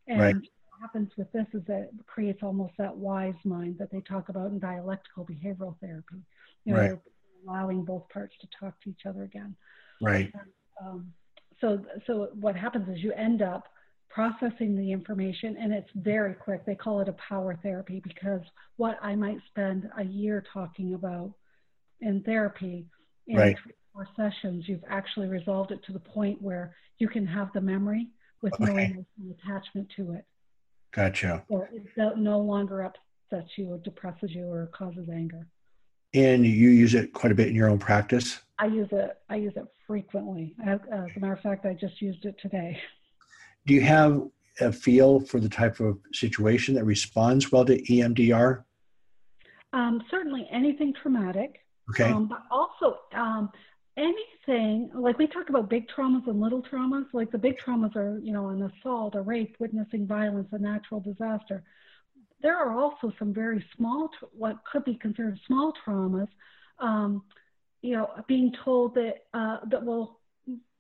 And 0.08 0.22
right. 0.22 0.36
what 0.36 0.82
happens 0.82 1.10
with 1.18 1.32
this 1.32 1.48
is 1.54 1.64
that 1.68 1.90
it 1.98 2.06
creates 2.06 2.44
almost 2.44 2.74
that 2.78 2.96
wise 2.96 3.34
mind 3.44 3.78
that 3.80 3.92
they 3.92 4.02
talk 4.02 4.30
about 4.30 4.52
in 4.52 4.60
dialectical 4.60 5.26
behavioral 5.26 5.76
therapy. 5.80 6.22
You 6.66 6.74
know, 6.74 6.80
right. 6.80 7.00
allowing 7.48 7.84
both 7.84 8.08
parts 8.10 8.36
to 8.42 8.48
talk 8.60 8.80
to 8.82 8.90
each 8.90 9.06
other 9.08 9.24
again. 9.24 9.56
Right. 10.02 10.32
And, 10.34 10.88
um, 10.88 11.14
so, 11.62 11.84
so 12.06 12.30
what 12.40 12.56
happens 12.56 12.88
is 12.90 13.04
you 13.04 13.14
end 13.14 13.42
up 13.42 13.68
processing 14.10 14.78
the 14.78 14.92
information 14.92 15.58
and 15.60 15.74
it's 15.74 15.90
very 15.96 16.34
quick. 16.34 16.66
They 16.66 16.76
call 16.76 17.00
it 17.02 17.10
a 17.10 17.14
power 17.14 17.58
therapy 17.64 18.02
because 18.04 18.42
what 18.78 18.98
I 19.02 19.16
might 19.16 19.38
spend 19.50 19.90
a 19.98 20.04
year 20.04 20.44
talking 20.54 20.94
about 20.94 21.34
in 22.02 22.22
therapy 22.24 22.86
in 23.28 23.38
right 23.38 23.58
four 23.96 24.08
sessions, 24.16 24.66
you've 24.68 24.84
actually 24.90 25.28
resolved 25.28 25.72
it 25.72 25.84
to 25.86 25.94
the 25.94 26.00
point 26.00 26.42
where 26.42 26.76
you 26.98 27.08
can 27.08 27.26
have 27.26 27.50
the 27.54 27.62
memory 27.62 28.10
with 28.42 28.54
okay. 28.62 28.66
no 28.66 28.72
emotional 28.72 29.38
attachment 29.40 29.88
to 29.96 30.12
it. 30.14 30.26
Gotcha. 30.92 31.44
So 31.50 31.68
it 31.72 32.18
no 32.18 32.40
longer 32.40 32.84
upsets 32.84 33.52
you 33.58 33.72
or 33.72 33.78
depresses 33.80 34.32
you 34.32 34.48
or 34.48 34.68
causes 34.68 35.08
anger. 35.12 35.48
And 36.14 36.46
you 36.46 36.70
use 36.70 36.94
it 36.94 37.14
quite 37.14 37.32
a 37.32 37.36
bit 37.36 37.48
in 37.48 37.56
your 37.56 37.70
own 37.70 37.80
practice? 37.80 38.40
I 38.60 38.68
use 38.68 38.88
it. 38.92 39.18
I 39.30 39.36
use 39.36 39.54
it 39.56 39.66
frequently. 39.86 40.54
As, 40.66 40.80
as 40.92 41.10
a 41.16 41.20
matter 41.20 41.34
of 41.34 41.42
fact, 41.42 41.66
I 41.66 41.74
just 41.74 42.02
used 42.02 42.24
it 42.26 42.36
today. 42.42 42.80
Do 43.66 43.74
you 43.74 43.82
have 43.82 44.22
a 44.62 44.72
feel 44.72 45.20
for 45.20 45.40
the 45.40 45.50
type 45.50 45.80
of 45.82 45.98
situation 46.14 46.76
that 46.76 46.86
responds 46.86 47.52
well 47.52 47.66
to 47.66 47.82
EMDR? 47.82 48.64
Um, 49.74 50.02
certainly, 50.10 50.48
anything 50.52 50.94
traumatic. 51.02 51.60
Okay. 51.90 52.10
Um, 52.10 52.28
but 52.28 52.44
also, 52.50 53.00
um, 53.14 53.50
anything 53.98 54.90
like 54.94 55.18
we 55.18 55.28
talk 55.28 55.50
about 55.50 55.70
big 55.70 55.88
traumas 55.88 56.28
and 56.28 56.40
little 56.40 56.62
traumas. 56.64 57.06
Like 57.14 57.32
the 57.32 57.38
big 57.38 57.56
traumas 57.66 57.96
are 57.96 58.20
you 58.20 58.34
know 58.34 58.50
an 58.50 58.64
assault 58.64 59.16
a 59.16 59.22
rape 59.22 59.56
witnessing 59.60 60.08
violence 60.08 60.48
a 60.52 60.60
natural 60.60 61.00
disaster. 61.00 61.64
There 62.42 62.58
are 62.58 62.78
also 62.78 63.12
some 63.18 63.34
very 63.34 63.64
small 63.76 64.10
what 64.32 64.58
could 64.72 64.84
be 64.86 64.96
considered 64.96 65.40
small 65.48 65.74
traumas 65.86 66.28
um, 66.80 67.24
you 67.82 67.96
know 67.96 68.10
being 68.28 68.52
told 68.64 68.96
that 68.96 69.26
uh, 69.34 69.58
that 69.70 69.84
will 69.84 70.20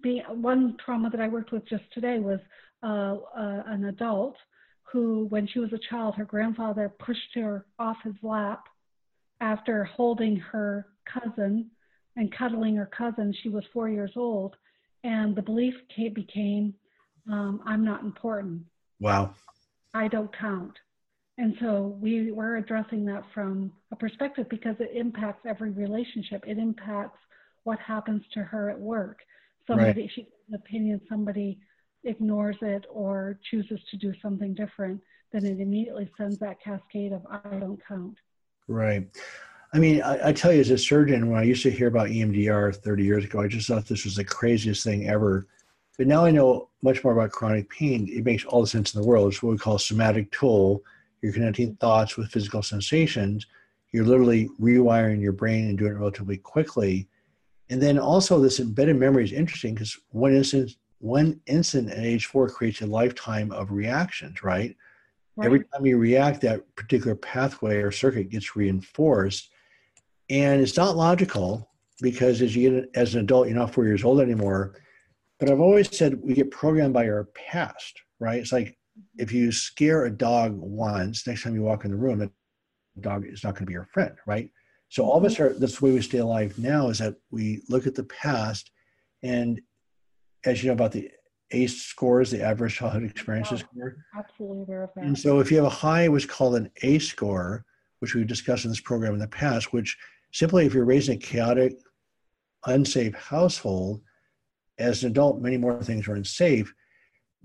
be 0.01 0.21
one 0.29 0.75
trauma 0.83 1.09
that 1.09 1.19
i 1.19 1.27
worked 1.27 1.51
with 1.51 1.67
just 1.67 1.83
today 1.93 2.19
was 2.19 2.39
uh, 2.83 3.15
uh, 3.37 3.63
an 3.67 3.85
adult 3.85 4.35
who 4.83 5.25
when 5.29 5.47
she 5.47 5.59
was 5.59 5.71
a 5.73 5.79
child 5.89 6.15
her 6.15 6.25
grandfather 6.25 6.93
pushed 6.99 7.33
her 7.33 7.65
off 7.79 7.97
his 8.03 8.13
lap 8.21 8.65
after 9.41 9.83
holding 9.83 10.35
her 10.37 10.87
cousin 11.05 11.69
and 12.15 12.31
cuddling 12.31 12.75
her 12.75 12.85
cousin. 12.85 13.33
She 13.41 13.49
was 13.49 13.63
four 13.73 13.89
years 13.89 14.11
old, 14.15 14.55
and 15.03 15.35
the 15.35 15.41
belief 15.41 15.75
became, 16.13 16.73
um, 17.31 17.61
"I'm 17.65 17.83
not 17.83 18.01
important." 18.03 18.65
Wow. 18.99 19.33
I 19.93 20.07
don't 20.07 20.35
count. 20.37 20.77
And 21.37 21.55
so 21.59 21.97
we 21.99 22.31
were 22.31 22.57
addressing 22.57 23.05
that 23.05 23.23
from 23.33 23.71
a 23.91 23.95
perspective 23.95 24.47
because 24.49 24.75
it 24.79 24.91
impacts 24.95 25.45
every 25.45 25.71
relationship. 25.71 26.43
It 26.47 26.57
impacts 26.57 27.19
what 27.63 27.79
happens 27.79 28.23
to 28.33 28.43
her 28.43 28.69
at 28.69 28.79
work. 28.79 29.19
Somebody, 29.67 30.01
right. 30.01 30.11
she 30.13 30.21
has 30.21 30.29
an 30.49 30.55
opinion, 30.55 31.01
somebody 31.09 31.59
ignores 32.03 32.55
it 32.61 32.85
or 32.89 33.39
chooses 33.49 33.79
to 33.91 33.97
do 33.97 34.13
something 34.21 34.53
different, 34.53 35.01
then 35.31 35.45
it 35.45 35.59
immediately 35.59 36.09
sends 36.17 36.37
that 36.39 36.61
cascade 36.61 37.11
of 37.11 37.25
I 37.29 37.59
don't 37.59 37.81
count. 37.85 38.15
Right. 38.67 39.07
I 39.75 39.77
mean, 39.77 40.01
I, 40.01 40.29
I, 40.29 40.31
tell 40.31 40.53
you, 40.53 40.61
as 40.61 40.69
a 40.69 40.77
surgeon, 40.77 41.29
when 41.29 41.37
I 41.37 41.43
used 41.43 41.63
to 41.63 41.69
hear 41.69 41.89
about 41.89 42.07
EMDR 42.07 42.77
30 42.77 43.03
years 43.03 43.25
ago, 43.25 43.41
I 43.41 43.49
just 43.49 43.67
thought 43.67 43.85
this 43.85 44.05
was 44.05 44.15
the 44.15 44.23
craziest 44.23 44.85
thing 44.85 45.09
ever. 45.09 45.47
But 45.97 46.07
now 46.07 46.23
I 46.23 46.31
know 46.31 46.69
much 46.81 47.03
more 47.03 47.11
about 47.11 47.33
chronic 47.33 47.69
pain. 47.69 48.07
It 48.09 48.23
makes 48.23 48.45
all 48.45 48.61
the 48.61 48.67
sense 48.67 48.95
in 48.95 49.01
the 49.01 49.07
world. 49.07 49.33
It's 49.33 49.43
what 49.43 49.51
we 49.51 49.57
call 49.57 49.77
somatic 49.77 50.31
tool. 50.31 50.81
You're 51.21 51.33
connecting 51.33 51.75
thoughts 51.75 52.15
with 52.15 52.31
physical 52.31 52.63
sensations. 52.63 53.47
You're 53.91 54.05
literally 54.05 54.47
rewiring 54.61 55.21
your 55.21 55.33
brain 55.33 55.67
and 55.67 55.77
doing 55.77 55.91
it 55.91 55.97
relatively 55.97 56.37
quickly. 56.37 57.09
And 57.69 57.81
then 57.81 57.99
also, 57.99 58.39
this 58.39 58.61
embedded 58.61 58.95
memory 58.95 59.25
is 59.25 59.33
interesting 59.33 59.73
because 59.73 59.99
one 60.11 60.33
instance, 60.33 60.77
one 60.99 61.41
instant 61.47 61.91
at 61.91 61.99
age 61.99 62.27
four 62.27 62.47
creates 62.47 62.81
a 62.81 62.87
lifetime 62.87 63.51
of 63.51 63.71
reactions, 63.71 64.41
right? 64.41 64.73
right? 65.35 65.45
Every 65.45 65.65
time 65.65 65.85
you 65.85 65.97
react, 65.97 66.39
that 66.41 66.63
particular 66.77 67.17
pathway 67.17 67.79
or 67.79 67.91
circuit 67.91 68.29
gets 68.29 68.55
reinforced 68.55 69.49
and 70.29 70.61
it's 70.61 70.77
not 70.77 70.97
logical 70.97 71.69
because 72.01 72.41
as 72.41 72.55
you 72.55 72.69
get 72.69 72.89
as 72.95 73.15
an 73.15 73.21
adult, 73.21 73.47
you're 73.47 73.57
not 73.57 73.73
four 73.73 73.85
years 73.85 74.03
old 74.03 74.19
anymore. 74.19 74.81
But 75.39 75.49
I've 75.49 75.59
always 75.59 75.95
said 75.95 76.21
we 76.21 76.33
get 76.33 76.51
programmed 76.51 76.93
by 76.93 77.07
our 77.07 77.25
past, 77.35 77.99
right? 78.19 78.39
It's 78.39 78.51
like 78.51 78.77
if 79.17 79.31
you 79.31 79.51
scare 79.51 80.05
a 80.05 80.11
dog 80.11 80.53
once, 80.57 81.27
next 81.27 81.43
time 81.43 81.55
you 81.55 81.61
walk 81.61 81.85
in 81.85 81.91
the 81.91 81.97
room, 81.97 82.19
the 82.19 82.31
dog 83.01 83.25
is 83.25 83.43
not 83.43 83.53
going 83.53 83.63
to 83.63 83.65
be 83.65 83.73
your 83.73 83.89
friend, 83.93 84.15
right? 84.25 84.49
So 84.89 85.03
all 85.03 85.17
of 85.17 85.25
us 85.25 85.39
are 85.39 85.53
that's 85.53 85.79
the 85.79 85.85
way 85.85 85.91
we 85.91 86.01
stay 86.01 86.19
alive 86.19 86.57
now 86.57 86.89
is 86.89 86.99
that 86.99 87.15
we 87.31 87.61
look 87.69 87.87
at 87.87 87.95
the 87.95 88.05
past 88.05 88.71
and 89.23 89.59
as 90.45 90.63
you 90.63 90.67
know 90.67 90.73
about 90.73 90.91
the 90.91 91.09
ACE 91.51 91.81
scores, 91.81 92.31
the 92.31 92.41
adverse 92.43 92.73
childhood 92.73 93.03
experiences 93.03 93.63
Oh, 93.63 93.65
score. 93.71 93.97
Absolutely 94.17 94.61
aware 94.61 94.83
of 94.83 94.89
that. 94.95 95.03
And 95.03 95.17
so 95.17 95.39
if 95.39 95.51
you 95.51 95.57
have 95.57 95.65
a 95.65 95.69
high, 95.69 96.07
what's 96.07 96.25
called 96.25 96.55
an 96.55 96.69
ACE 96.83 97.07
score, 97.07 97.65
which 97.99 98.13
we've 98.13 98.27
discussed 98.27 98.65
in 98.65 98.71
this 98.71 98.79
program 98.79 99.13
in 99.13 99.19
the 99.19 99.27
past, 99.27 99.73
which 99.73 99.97
simply 100.35 100.65
if 100.65 100.73
you're 100.73 100.83
raising 100.83 101.15
a 101.15 101.17
chaotic, 101.17 101.77
unsafe 102.65 103.15
household, 103.15 104.01
as 104.77 105.01
an 105.01 105.11
adult, 105.11 105.41
many 105.41 105.55
more 105.55 105.81
things 105.81 106.09
are 106.09 106.15
unsafe. 106.15 106.73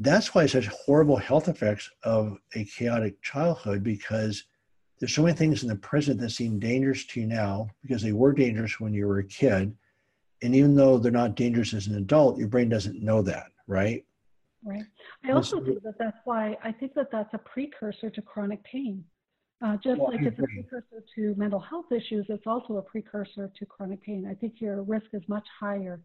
That's 0.00 0.34
why 0.34 0.46
such 0.46 0.66
horrible 0.66 1.16
health 1.16 1.46
effects 1.46 1.88
of 2.02 2.36
a 2.56 2.64
chaotic 2.64 3.22
childhood 3.22 3.84
because 3.84 4.42
there's 4.98 5.14
so 5.14 5.22
many 5.22 5.36
things 5.36 5.62
in 5.62 5.68
the 5.68 5.76
present 5.76 6.18
that 6.18 6.30
seem 6.30 6.58
dangerous 6.58 7.06
to 7.06 7.20
you 7.20 7.28
now 7.28 7.68
because 7.80 8.02
they 8.02 8.12
were 8.12 8.32
dangerous 8.32 8.80
when 8.80 8.92
you 8.92 9.06
were 9.06 9.20
a 9.20 9.24
kid. 9.24 9.72
And 10.42 10.54
even 10.56 10.74
though 10.74 10.98
they're 10.98 11.12
not 11.12 11.36
dangerous 11.36 11.72
as 11.74 11.86
an 11.86 11.96
adult, 11.96 12.38
your 12.38 12.48
brain 12.48 12.68
doesn't 12.68 13.00
know 13.00 13.22
that, 13.22 13.52
right? 13.68 14.04
Right. 14.64 14.84
I 15.24 15.30
also 15.30 15.62
think 15.64 15.80
that 15.84 15.96
that's 15.96 16.18
why 16.24 16.56
I 16.64 16.72
think 16.72 16.94
that 16.94 17.12
that's 17.12 17.32
a 17.34 17.38
precursor 17.38 18.10
to 18.10 18.20
chronic 18.20 18.64
pain. 18.64 19.04
Uh, 19.62 19.76
just 19.76 20.00
Well, 20.00 20.12
like 20.12 20.22
it's 20.22 20.38
a 20.38 20.42
precursor 20.42 21.04
to 21.16 21.34
mental 21.36 21.60
health 21.60 21.92
issues, 21.92 22.26
it's 22.28 22.46
also 22.46 22.78
a 22.78 22.82
precursor 22.82 23.52
to 23.58 23.66
chronic 23.66 24.02
pain. 24.02 24.26
I 24.26 24.34
think 24.34 24.60
your 24.60 24.82
risk 24.82 25.06
is 25.12 25.22
much 25.28 25.46
higher 25.58 26.00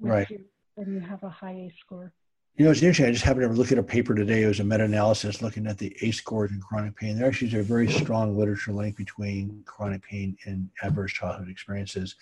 Right. 0.00 0.28
you 0.28 0.44
when 0.74 0.92
you 0.92 1.00
have 1.00 1.22
a 1.22 1.30
high 1.30 1.54
ACE 1.54 1.72
score. 1.80 2.12
You 2.56 2.64
know, 2.64 2.70
it's 2.70 2.82
interesting. 2.82 3.06
I 3.06 3.10
just 3.10 3.24
happened 3.24 3.50
to 3.50 3.56
look 3.56 3.72
at 3.72 3.78
a 3.78 3.82
paper 3.82 4.14
today. 4.14 4.42
It 4.42 4.46
was 4.46 4.60
a 4.60 4.64
meta-analysis 4.64 5.42
looking 5.42 5.66
at 5.66 5.78
the 5.78 5.96
ACE 6.02 6.18
scores 6.18 6.52
and 6.52 6.62
chronic 6.62 6.94
pain. 6.94 7.16
There 7.16 7.26
actually 7.26 7.48
is 7.48 7.54
a 7.54 7.62
very 7.62 7.90
strong 7.90 8.36
literature 8.36 8.72
link 8.72 8.96
between 8.96 9.62
chronic 9.64 10.02
pain 10.02 10.36
and 10.44 10.68
adverse 10.82 11.12
childhood 11.12 11.48
experiences. 11.48 12.14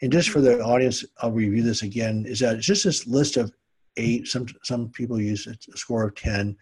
And 0.00 0.10
just 0.12 0.30
for 0.30 0.40
the 0.40 0.62
audience, 0.62 1.04
I'll 1.20 1.32
review 1.32 1.62
this 1.62 1.82
again. 1.82 2.24
Is 2.26 2.40
that 2.40 2.56
it's 2.56 2.66
just 2.66 2.84
this 2.84 3.06
list 3.06 3.36
of 3.36 3.52
eight. 3.96 4.26
Some 4.26 4.46
some 4.62 4.88
people 4.90 5.20
use 5.20 5.46
a 5.46 5.76
score 5.76 6.04
of 6.04 6.14
ten, 6.14 6.56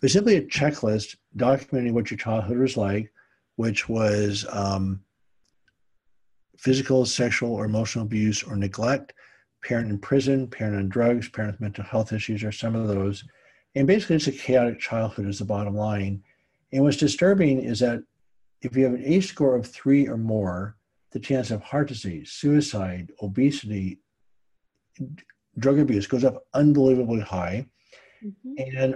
but 0.00 0.10
simply 0.10 0.36
a 0.36 0.42
checklist 0.42 1.16
documenting 1.36 1.92
what 1.92 2.10
your 2.10 2.18
childhood 2.18 2.58
was 2.58 2.76
like, 2.76 3.12
which 3.56 3.88
was 3.88 4.46
um, 4.50 5.00
physical, 6.58 7.06
sexual, 7.06 7.54
or 7.54 7.64
emotional 7.64 8.04
abuse 8.04 8.42
or 8.42 8.56
neglect 8.56 9.14
parent 9.66 9.90
in 9.90 9.98
prison, 9.98 10.46
parent 10.46 10.76
on 10.76 10.88
drugs, 10.88 11.28
parent 11.28 11.54
with 11.54 11.60
mental 11.60 11.84
health 11.84 12.12
issues 12.12 12.44
or 12.44 12.52
some 12.52 12.76
of 12.76 12.88
those. 12.88 13.24
And 13.74 13.86
basically, 13.86 14.16
it's 14.16 14.26
a 14.28 14.32
chaotic 14.32 14.78
childhood, 14.78 15.26
is 15.26 15.38
the 15.38 15.44
bottom 15.44 15.74
line. 15.74 16.22
And 16.72 16.82
what's 16.82 16.96
disturbing 16.96 17.60
is 17.60 17.80
that 17.80 18.02
if 18.62 18.76
you 18.76 18.84
have 18.84 18.94
an 18.94 19.04
ACE 19.04 19.28
score 19.28 19.56
of 19.56 19.66
three 19.66 20.06
or 20.06 20.16
more, 20.16 20.76
the 21.12 21.20
chance 21.20 21.50
of 21.50 21.62
heart 21.62 21.88
disease, 21.88 22.32
suicide, 22.32 23.12
obesity, 23.22 23.98
drug 25.58 25.78
abuse 25.78 26.06
goes 26.06 26.24
up 26.24 26.46
unbelievably 26.54 27.20
high. 27.20 27.66
Mhm. 28.24 28.74
And 28.74 28.94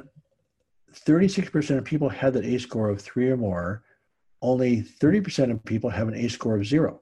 36% 0.94 1.79
of 1.79 1.85
people 1.85 2.09
had 2.09 2.33
that 2.35 2.44
ACE 2.44 2.62
score 2.62 2.88
of 2.88 3.00
three 3.00 3.31
or 3.31 3.37
more. 3.37 3.83
Only 4.42 4.83
30% 4.83 5.50
of 5.50 5.64
people 5.64 5.90
have 5.90 6.09
an 6.09 6.14
ACE 6.14 6.33
score 6.33 6.57
of 6.57 6.66
zero. 6.66 7.00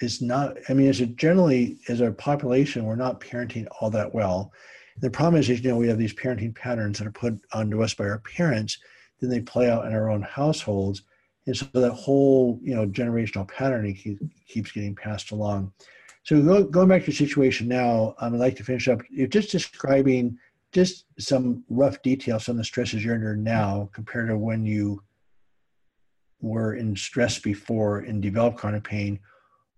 It's 0.00 0.22
not, 0.22 0.56
I 0.68 0.74
mean, 0.74 0.88
as 0.88 1.00
a 1.00 1.06
generally, 1.06 1.78
as 1.88 2.00
a 2.00 2.12
population, 2.12 2.84
we're 2.84 2.96
not 2.96 3.20
parenting 3.20 3.66
all 3.80 3.90
that 3.90 4.14
well. 4.14 4.52
The 5.00 5.10
problem 5.10 5.40
is, 5.40 5.50
is, 5.50 5.62
you 5.62 5.70
know, 5.70 5.76
we 5.76 5.88
have 5.88 5.98
these 5.98 6.14
parenting 6.14 6.54
patterns 6.54 6.98
that 6.98 7.06
are 7.06 7.12
put 7.12 7.40
onto 7.52 7.82
us 7.82 7.94
by 7.94 8.04
our 8.04 8.20
parents, 8.20 8.78
then 9.20 9.30
they 9.30 9.40
play 9.40 9.68
out 9.68 9.86
in 9.86 9.92
our 9.92 10.10
own 10.10 10.22
households. 10.22 11.02
And 11.46 11.56
so 11.56 11.66
that 11.72 11.92
whole, 11.92 12.60
you 12.62 12.74
know, 12.74 12.86
generational 12.86 13.48
patterning 13.48 13.94
keep, 13.94 14.18
keeps 14.46 14.70
getting 14.70 14.94
passed 14.94 15.30
along. 15.32 15.72
So 16.22 16.42
go, 16.42 16.62
going 16.62 16.88
back 16.88 17.04
to 17.04 17.10
your 17.10 17.16
situation 17.16 17.68
now, 17.68 18.14
um, 18.18 18.34
I'd 18.34 18.40
like 18.40 18.56
to 18.56 18.64
finish 18.64 18.86
up. 18.86 19.00
You're 19.08 19.28
just 19.28 19.50
describing 19.50 20.38
just 20.72 21.06
some 21.18 21.64
rough 21.68 22.00
details, 22.02 22.48
on 22.48 22.56
the 22.56 22.64
stresses 22.64 23.04
you're 23.04 23.14
under 23.14 23.36
now 23.36 23.88
compared 23.92 24.28
to 24.28 24.36
when 24.36 24.66
you 24.66 25.02
were 26.40 26.74
in 26.74 26.94
stress 26.94 27.38
before 27.38 28.00
and 28.00 28.22
developed 28.22 28.58
chronic 28.58 28.84
pain. 28.84 29.18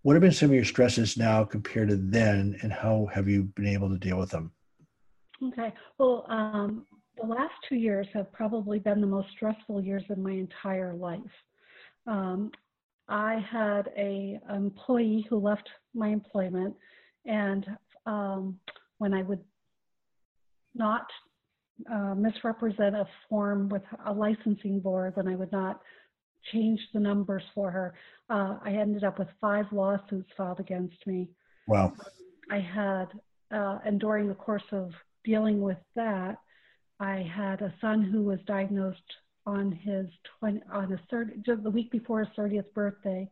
What 0.02 0.14
have 0.14 0.22
been 0.22 0.32
some 0.32 0.50
of 0.50 0.54
your 0.54 0.64
stresses 0.64 1.16
now 1.16 1.44
compared 1.44 1.88
to 1.90 1.96
then, 1.96 2.58
and 2.62 2.72
how 2.72 3.08
have 3.12 3.28
you 3.28 3.44
been 3.44 3.66
able 3.66 3.88
to 3.90 3.98
deal 3.98 4.18
with 4.18 4.30
them? 4.30 4.52
Okay. 5.42 5.72
Well, 5.98 6.26
um, 6.28 6.86
the 7.20 7.26
last 7.26 7.52
two 7.68 7.76
years 7.76 8.06
have 8.14 8.32
probably 8.32 8.78
been 8.78 9.00
the 9.00 9.06
most 9.06 9.30
stressful 9.30 9.82
years 9.82 10.02
in 10.08 10.22
my 10.22 10.32
entire 10.32 10.94
life. 10.94 11.20
Um, 12.06 12.50
I 13.08 13.44
had 13.50 13.90
a 13.96 14.38
employee 14.48 15.26
who 15.28 15.38
left 15.38 15.68
my 15.94 16.08
employment, 16.08 16.74
and 17.26 17.66
um, 18.06 18.58
when 18.98 19.12
I 19.12 19.22
would 19.22 19.40
not 20.80 21.06
uh, 21.92 22.14
misrepresent 22.14 22.96
a 22.96 23.06
form 23.28 23.68
with 23.68 23.82
a 24.06 24.12
licensing 24.12 24.80
board, 24.80 25.14
when 25.14 25.28
I 25.28 25.36
would 25.36 25.52
not 25.52 25.80
change 26.52 26.80
the 26.92 27.00
numbers 27.00 27.42
for 27.54 27.70
her, 27.70 27.94
uh, 28.30 28.56
I 28.64 28.70
ended 28.70 29.04
up 29.04 29.18
with 29.18 29.28
five 29.40 29.66
lawsuits 29.70 30.30
filed 30.36 30.60
against 30.60 31.06
me. 31.06 31.28
Wow. 31.68 31.92
I 32.50 32.58
had, 32.58 33.06
uh, 33.52 33.78
and 33.84 34.00
during 34.00 34.26
the 34.26 34.34
course 34.34 34.68
of 34.72 34.90
dealing 35.24 35.60
with 35.60 35.78
that, 35.94 36.38
I 36.98 37.30
had 37.34 37.62
a 37.62 37.72
son 37.80 38.02
who 38.02 38.22
was 38.22 38.38
diagnosed 38.46 38.98
on 39.46 39.72
his 39.72 40.06
20, 40.40 40.62
on 40.72 40.90
his 40.90 41.00
third, 41.10 41.42
just 41.46 41.62
the 41.62 41.70
week 41.70 41.90
before 41.90 42.20
his 42.20 42.28
30th 42.36 42.72
birthday 42.74 43.28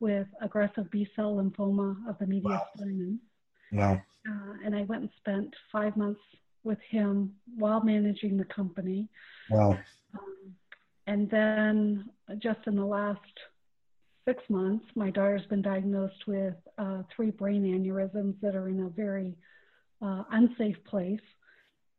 with 0.00 0.26
aggressive 0.40 0.90
B 0.90 1.08
cell 1.16 1.36
lymphoma 1.36 1.96
of 2.08 2.16
the 2.18 2.26
mediastinum. 2.26 3.18
Wow. 3.72 4.00
Uh, 4.28 4.54
and 4.64 4.74
I 4.74 4.82
went 4.82 5.02
and 5.02 5.10
spent 5.20 5.54
five 5.72 5.96
months 5.96 6.20
with 6.64 6.78
him 6.88 7.32
while 7.56 7.82
managing 7.82 8.36
the 8.36 8.44
company. 8.44 9.08
Wow. 9.50 9.78
Um, 10.14 10.54
and 11.06 11.30
then 11.30 12.10
just 12.38 12.60
in 12.66 12.76
the 12.76 12.84
last 12.84 13.20
six 14.26 14.42
months, 14.50 14.84
my 14.94 15.10
daughter's 15.10 15.46
been 15.46 15.62
diagnosed 15.62 16.26
with 16.26 16.54
uh, 16.76 17.02
three 17.14 17.30
brain 17.30 17.62
aneurysms 17.62 18.34
that 18.42 18.54
are 18.54 18.68
in 18.68 18.80
a 18.80 18.88
very 18.90 19.34
uh, 20.02 20.24
unsafe 20.32 20.76
place. 20.84 21.20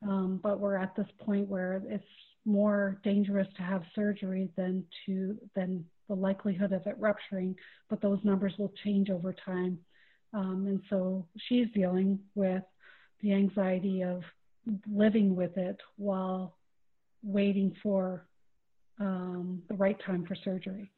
Um, 0.08 0.40
but 0.42 0.60
we're 0.60 0.78
at 0.78 0.96
this 0.96 1.08
point 1.20 1.50
where 1.50 1.82
it's 1.88 2.04
more 2.46 3.00
dangerous 3.04 3.48
to 3.58 3.64
have 3.64 3.84
surgery 3.94 4.50
than 4.56 4.86
to 5.06 5.38
than 5.56 5.84
the 6.08 6.16
likelihood 6.16 6.72
of 6.72 6.86
it 6.88 6.96
rupturing. 6.98 7.56
But 7.90 8.02
those 8.02 8.20
numbers 8.24 8.54
will 8.58 8.72
change 8.84 9.10
over 9.10 9.34
time, 9.34 9.78
um, 10.34 10.66
and 10.68 10.82
so 10.90 11.28
she's 11.48 11.68
dealing 11.74 12.20
with 12.36 12.64
the 13.22 13.34
anxiety 13.34 14.04
of 14.04 14.22
living 14.92 15.36
with 15.36 15.58
it 15.58 15.78
while 15.98 16.58
waiting 17.24 17.76
for 17.82 18.28
um, 19.00 19.62
the 19.68 19.76
right 19.76 20.00
time 20.06 20.26
for 20.26 20.36
surgery. 20.36 20.92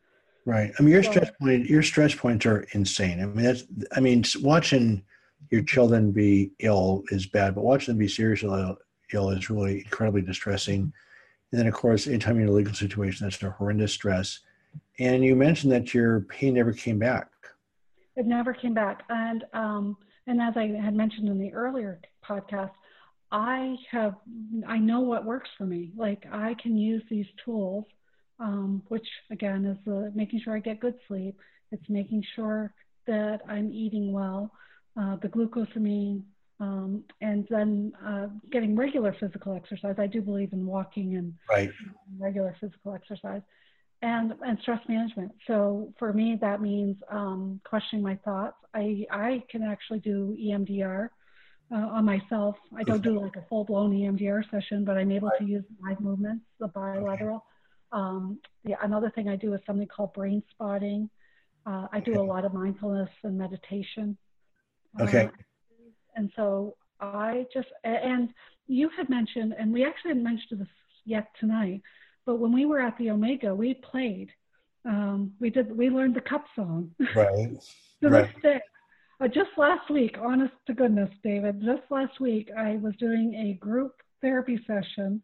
Right. 0.45 0.71
I 0.77 0.81
mean, 0.81 0.91
your 0.91 1.03
So- 1.03 1.11
stress 1.11 1.31
point, 1.39 1.69
your 1.69 1.83
stress 1.83 2.15
points 2.15 2.45
are 2.45 2.65
insane. 2.71 3.21
I 3.21 3.25
mean, 3.25 3.45
that's. 3.45 3.63
I 3.95 3.99
mean, 3.99 4.23
watching 4.41 5.03
your 5.49 5.63
children 5.63 6.11
be 6.11 6.51
ill 6.59 7.03
is 7.09 7.25
bad, 7.27 7.55
but 7.55 7.63
watching 7.63 7.93
them 7.93 7.99
be 7.99 8.07
seriously 8.07 8.75
ill, 9.13 9.29
is 9.29 9.49
really 9.49 9.79
incredibly 9.79 10.21
distressing. 10.21 10.93
And 11.51 11.59
then, 11.59 11.67
of 11.67 11.73
course, 11.73 12.07
anytime 12.07 12.35
you're 12.35 12.45
in 12.45 12.49
a 12.49 12.53
legal 12.53 12.73
situation, 12.73 13.25
that's 13.25 13.41
a 13.43 13.51
horrendous 13.51 13.93
stress. 13.93 14.39
And 14.99 15.23
you 15.23 15.35
mentioned 15.35 15.71
that 15.73 15.93
your 15.93 16.21
pain 16.21 16.53
never 16.53 16.71
came 16.73 16.97
back. 16.97 17.29
It 18.15 18.25
never 18.25 18.53
came 18.53 18.73
back. 18.73 19.03
And 19.09 19.43
um, 19.53 19.97
and 20.27 20.41
as 20.41 20.55
I 20.55 20.67
had 20.67 20.95
mentioned 20.95 21.27
in 21.27 21.39
the 21.39 21.53
earlier 21.53 21.99
podcast, 22.23 22.71
I 23.31 23.75
have 23.91 24.15
I 24.67 24.77
know 24.77 24.99
what 25.01 25.25
works 25.25 25.49
for 25.57 25.65
me. 25.65 25.91
Like 25.95 26.25
I 26.31 26.55
can 26.61 26.77
use 26.77 27.03
these 27.09 27.25
tools, 27.45 27.85
um, 28.39 28.81
which 28.89 29.07
again 29.31 29.65
is 29.65 29.77
the, 29.85 30.11
making 30.15 30.41
sure 30.41 30.55
I 30.55 30.59
get 30.59 30.79
good 30.79 30.95
sleep. 31.07 31.37
It's 31.71 31.89
making 31.89 32.23
sure 32.35 32.73
that 33.07 33.39
I'm 33.47 33.71
eating 33.71 34.11
well, 34.11 34.51
uh, 34.99 35.15
the 35.21 35.29
glucosamine, 35.29 36.23
um, 36.59 37.03
and 37.21 37.47
then 37.49 37.93
uh, 38.05 38.27
getting 38.51 38.75
regular 38.75 39.15
physical 39.19 39.55
exercise. 39.55 39.95
I 39.97 40.07
do 40.07 40.21
believe 40.21 40.51
in 40.53 40.65
walking 40.65 41.15
and 41.15 41.33
Right. 41.49 41.71
regular 42.19 42.55
physical 42.59 42.93
exercise 42.93 43.41
and 44.01 44.33
and 44.45 44.57
stress 44.61 44.79
management 44.89 45.31
so 45.47 45.93
for 45.99 46.11
me 46.13 46.37
that 46.41 46.61
means 46.61 46.97
um, 47.09 47.61
questioning 47.63 48.03
my 48.03 48.15
thoughts 48.25 48.57
i 48.73 49.05
i 49.11 49.43
can 49.49 49.61
actually 49.63 49.99
do 49.99 50.35
emdr 50.41 51.09
uh, 51.73 51.87
on 51.87 52.05
myself 52.05 52.55
i 52.77 52.83
don't 52.83 53.03
do 53.03 53.19
like 53.19 53.35
a 53.35 53.45
full-blown 53.49 53.91
emdr 53.91 54.43
session 54.51 54.83
but 54.83 54.97
i'm 54.97 55.11
able 55.11 55.31
to 55.37 55.45
use 55.45 55.63
my 55.79 55.95
movements 55.99 56.43
the 56.59 56.67
bilateral 56.67 57.43
um, 57.93 58.39
yeah, 58.63 58.77
another 58.83 59.11
thing 59.11 59.27
i 59.27 59.35
do 59.35 59.53
is 59.53 59.59
something 59.65 59.87
called 59.87 60.13
brain 60.13 60.41
spotting 60.51 61.09
uh, 61.65 61.87
i 61.91 61.99
do 61.99 62.19
a 62.19 62.23
lot 62.23 62.45
of 62.45 62.53
mindfulness 62.53 63.09
and 63.23 63.37
meditation 63.37 64.17
Okay. 64.99 65.25
Uh, 65.25 65.29
and 66.15 66.31
so 66.35 66.75
I 66.99 67.45
just, 67.53 67.67
and 67.83 68.29
you 68.67 68.89
had 68.95 69.09
mentioned, 69.09 69.53
and 69.57 69.71
we 69.71 69.85
actually 69.85 70.09
hadn't 70.09 70.23
mentioned 70.23 70.61
this 70.61 70.67
yet 71.05 71.27
tonight, 71.39 71.81
but 72.25 72.35
when 72.35 72.51
we 72.51 72.65
were 72.65 72.79
at 72.79 72.97
the 72.97 73.09
Omega, 73.09 73.53
we 73.55 73.75
played. 73.75 74.29
Um, 74.83 75.33
we 75.39 75.49
did. 75.51 75.75
We 75.75 75.89
learned 75.89 76.15
the 76.15 76.21
cup 76.21 76.45
song. 76.55 76.91
Right. 77.15 77.51
to 78.01 78.09
right. 78.09 78.41
day. 78.41 78.61
Uh, 79.21 79.27
just 79.27 79.49
last 79.57 79.89
week, 79.91 80.17
honest 80.19 80.53
to 80.65 80.73
goodness, 80.73 81.09
David, 81.23 81.61
just 81.63 81.83
last 81.91 82.19
week, 82.19 82.49
I 82.57 82.77
was 82.77 82.93
doing 82.97 83.35
a 83.35 83.53
group 83.63 83.93
therapy 84.21 84.59
session 84.65 85.21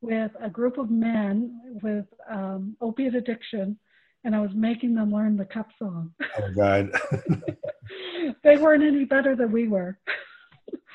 with 0.00 0.30
a 0.40 0.48
group 0.48 0.78
of 0.78 0.90
men 0.90 1.60
with 1.82 2.06
um, 2.30 2.74
opiate 2.80 3.14
addiction, 3.14 3.78
and 4.24 4.34
I 4.34 4.40
was 4.40 4.50
making 4.54 4.94
them 4.94 5.12
learn 5.12 5.36
the 5.36 5.44
cup 5.44 5.68
song. 5.78 6.12
Oh, 6.38 6.50
God. 6.56 6.90
they 8.42 8.56
weren't 8.56 8.82
any 8.82 9.04
better 9.04 9.36
than 9.36 9.52
we 9.52 9.68
were. 9.68 9.98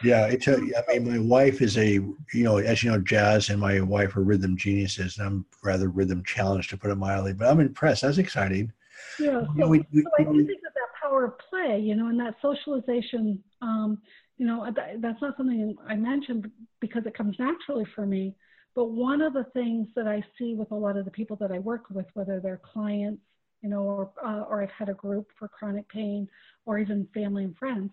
Yeah, 0.03 0.27
it's 0.27 0.47
a, 0.47 0.55
I 0.55 0.97
mean, 0.97 1.11
my 1.11 1.19
wife 1.19 1.61
is 1.61 1.77
a, 1.77 1.91
you 1.91 2.15
know, 2.43 2.57
as 2.57 2.81
you 2.83 2.89
know, 2.89 2.99
jazz 2.99 3.49
and 3.49 3.59
my 3.59 3.81
wife 3.81 4.15
are 4.15 4.23
rhythm 4.23 4.55
geniuses, 4.55 5.17
and 5.17 5.27
I'm 5.27 5.45
rather 5.61 5.89
rhythm 5.89 6.23
challenged 6.23 6.69
to 6.69 6.77
put 6.77 6.89
it 6.89 6.95
mildly, 6.95 7.33
but 7.33 7.47
I'm 7.49 7.59
impressed. 7.59 8.01
That's 8.03 8.17
exciting. 8.17 8.71
Yeah, 9.19 9.41
You 9.41 9.47
know, 9.55 9.67
we- 9.67 9.85
we- 9.91 10.03
so 10.03 10.09
I 10.17 10.23
do 10.23 10.45
think 10.47 10.61
that 10.61 10.71
power 11.09 11.25
of 11.25 11.33
play, 11.49 11.79
you 11.79 11.95
know, 11.95 12.07
and 12.07 12.19
that 12.19 12.35
socialization, 12.41 13.43
um, 13.61 13.99
you 14.37 14.45
know, 14.45 14.65
that, 14.75 15.01
that's 15.01 15.21
not 15.21 15.35
something 15.37 15.75
I 15.87 15.95
mentioned 15.95 16.49
because 16.79 17.03
it 17.05 17.17
comes 17.17 17.35
naturally 17.39 17.85
for 17.95 18.05
me. 18.05 18.35
But 18.75 18.91
one 18.91 19.21
of 19.21 19.33
the 19.33 19.45
things 19.53 19.87
that 19.95 20.07
I 20.07 20.23
see 20.37 20.53
with 20.53 20.71
a 20.71 20.75
lot 20.75 20.97
of 20.97 21.05
the 21.05 21.11
people 21.11 21.35
that 21.37 21.51
I 21.51 21.59
work 21.59 21.85
with, 21.89 22.05
whether 22.13 22.39
they're 22.39 22.61
clients, 22.73 23.21
you 23.61 23.69
know, 23.69 23.81
or, 23.81 24.11
uh, 24.23 24.43
or 24.43 24.61
I've 24.61 24.69
had 24.69 24.89
a 24.89 24.93
group 24.93 25.27
for 25.37 25.47
chronic 25.47 25.89
pain, 25.89 26.29
or 26.65 26.79
even 26.79 27.07
family 27.13 27.43
and 27.43 27.57
friends, 27.57 27.91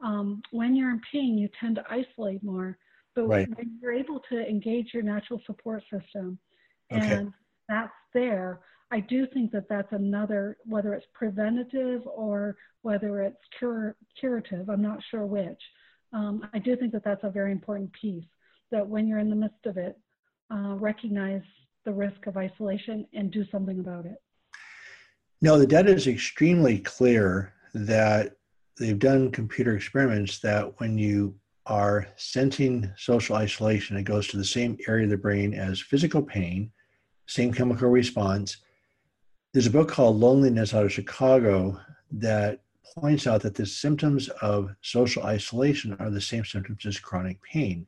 um, 0.00 0.42
when 0.52 0.76
you're 0.76 0.90
in 0.90 1.00
pain, 1.10 1.38
you 1.38 1.48
tend 1.58 1.76
to 1.76 1.84
isolate 1.90 2.42
more. 2.44 2.78
But 3.16 3.26
Right. 3.26 3.48
when 3.56 3.78
you're 3.80 3.94
able 3.94 4.20
to 4.30 4.38
engage 4.38 4.94
your 4.94 5.02
natural 5.02 5.40
support 5.46 5.82
system, 5.90 6.38
Okay. 6.92 7.00
and 7.02 7.32
that's 7.68 7.90
there, 8.14 8.60
I 8.90 9.00
do 9.00 9.26
think 9.26 9.52
that 9.52 9.68
that's 9.68 9.92
another, 9.92 10.56
whether 10.64 10.94
it's 10.94 11.06
preventative 11.12 12.02
or 12.06 12.56
whether 12.82 13.20
it's 13.22 13.36
cure, 13.58 13.96
curative, 14.18 14.70
I'm 14.70 14.82
not 14.82 15.00
sure 15.10 15.26
which. 15.26 15.60
Um, 16.12 16.48
I 16.54 16.58
do 16.58 16.74
think 16.74 16.92
that 16.92 17.04
that's 17.04 17.24
a 17.24 17.30
very 17.30 17.52
important 17.52 17.92
piece. 17.92 18.24
That 18.70 18.86
when 18.86 19.06
you're 19.06 19.18
in 19.18 19.30
the 19.30 19.36
midst 19.36 19.66
of 19.66 19.76
it, 19.76 19.98
uh, 20.50 20.74
recognize 20.76 21.42
the 21.84 21.92
risk 21.92 22.26
of 22.26 22.36
isolation 22.36 23.06
and 23.14 23.30
do 23.30 23.44
something 23.50 23.80
about 23.80 24.06
it. 24.06 24.16
No, 25.40 25.58
the 25.58 25.66
data 25.66 25.92
is 25.92 26.06
extremely 26.06 26.78
clear 26.78 27.52
that 27.74 28.36
they've 28.78 28.98
done 28.98 29.30
computer 29.30 29.76
experiments 29.76 30.38
that 30.40 30.80
when 30.80 30.98
you 30.98 31.34
are 31.66 32.08
sensing 32.16 32.90
social 32.96 33.36
isolation, 33.36 33.96
it 33.96 34.04
goes 34.04 34.26
to 34.28 34.36
the 34.36 34.44
same 34.44 34.78
area 34.88 35.04
of 35.04 35.10
the 35.10 35.16
brain 35.16 35.52
as 35.52 35.80
physical 35.80 36.22
pain, 36.22 36.70
same 37.26 37.52
chemical 37.52 37.90
response. 37.90 38.56
There's 39.54 39.66
a 39.66 39.70
book 39.70 39.88
called 39.88 40.20
Loneliness 40.20 40.74
out 40.74 40.84
of 40.84 40.92
Chicago 40.92 41.80
that 42.12 42.60
points 42.94 43.26
out 43.26 43.40
that 43.40 43.54
the 43.54 43.64
symptoms 43.64 44.28
of 44.42 44.74
social 44.82 45.22
isolation 45.22 45.96
are 45.98 46.10
the 46.10 46.20
same 46.20 46.44
symptoms 46.44 46.84
as 46.84 47.00
chronic 47.00 47.40
pain. 47.42 47.86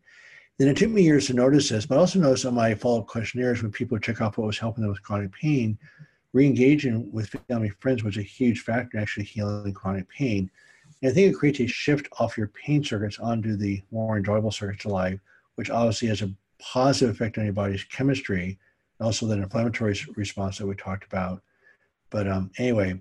Then 0.56 0.68
it 0.68 0.78
took 0.78 0.88
me 0.88 1.02
years 1.02 1.26
to 1.26 1.34
notice 1.34 1.68
this, 1.68 1.84
but 1.84 1.96
I 1.96 1.98
also 1.98 2.18
noticed 2.18 2.46
on 2.46 2.54
my 2.54 2.74
follow 2.74 3.00
up 3.00 3.08
questionnaires 3.08 3.62
when 3.62 3.72
people 3.72 3.98
check 3.98 4.22
off 4.22 4.38
what 4.38 4.46
was 4.46 4.58
helping 4.58 4.80
them 4.80 4.90
with 4.90 5.02
chronic 5.02 5.32
pain, 5.32 5.78
re-engaging 6.32 7.12
with 7.12 7.36
family 7.46 7.68
friends 7.68 8.02
was 8.02 8.16
a 8.16 8.22
huge 8.22 8.60
factor 8.60 8.96
in 8.96 9.02
actually 9.02 9.24
healing 9.24 9.74
chronic 9.74 10.08
pain. 10.08 10.50
And 11.02 11.10
I 11.10 11.14
think 11.14 11.30
it 11.30 11.38
creates 11.38 11.60
a 11.60 11.66
shift 11.66 12.08
off 12.18 12.38
your 12.38 12.48
pain 12.48 12.82
circuits 12.82 13.18
onto 13.18 13.54
the 13.54 13.82
more 13.90 14.16
enjoyable 14.16 14.50
circuits 14.50 14.86
of 14.86 14.92
life, 14.92 15.20
which 15.56 15.68
obviously 15.68 16.08
has 16.08 16.22
a 16.22 16.32
positive 16.58 17.14
effect 17.14 17.36
on 17.36 17.44
your 17.44 17.52
body's 17.52 17.84
chemistry, 17.84 18.58
and 18.98 19.04
also 19.04 19.26
that 19.26 19.38
inflammatory 19.38 19.98
response 20.16 20.56
that 20.56 20.66
we 20.66 20.74
talked 20.74 21.04
about. 21.04 21.42
But 22.10 22.28
um, 22.28 22.50
anyway, 22.58 23.00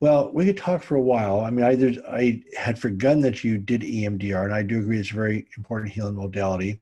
well, 0.00 0.30
we 0.32 0.44
could 0.44 0.56
talk 0.56 0.82
for 0.82 0.96
a 0.96 1.00
while. 1.00 1.40
I 1.40 1.50
mean, 1.50 1.64
I, 1.64 2.16
I 2.16 2.42
had 2.58 2.78
forgotten 2.78 3.20
that 3.22 3.44
you 3.44 3.58
did 3.58 3.82
EMDR, 3.82 4.44
and 4.44 4.54
I 4.54 4.62
do 4.62 4.80
agree 4.80 4.98
it's 4.98 5.12
a 5.12 5.14
very 5.14 5.46
important 5.56 5.92
healing 5.92 6.16
modality. 6.16 6.80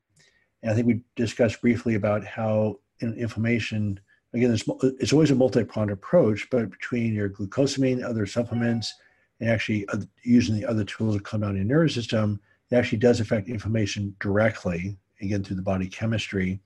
And 0.63 0.71
I 0.71 0.75
think 0.75 0.87
we 0.87 1.03
discussed 1.15 1.61
briefly 1.61 1.95
about 1.95 2.25
how 2.25 2.79
inflammation, 3.01 3.99
again, 4.33 4.51
it's, 4.53 5.13
always 5.13 5.31
a 5.31 5.35
multi-pronged 5.35 5.91
approach, 5.91 6.47
but 6.49 6.69
between 6.69 7.13
your 7.13 7.29
glucosamine, 7.29 8.03
other 8.03 8.25
supplements, 8.25 8.93
and 9.39 9.49
actually 9.49 9.87
using 10.23 10.55
the 10.55 10.65
other 10.65 10.83
tools 10.83 11.15
that 11.15 11.23
come 11.23 11.41
down 11.41 11.55
your 11.55 11.65
nervous 11.65 11.95
system, 11.95 12.39
it 12.69 12.75
actually 12.75 12.99
does 12.99 13.19
affect 13.19 13.49
inflammation 13.49 14.15
directly, 14.19 14.97
again, 15.21 15.43
through 15.43 15.55
the 15.57 15.61
body 15.61 15.87
chemistry. 15.87 16.59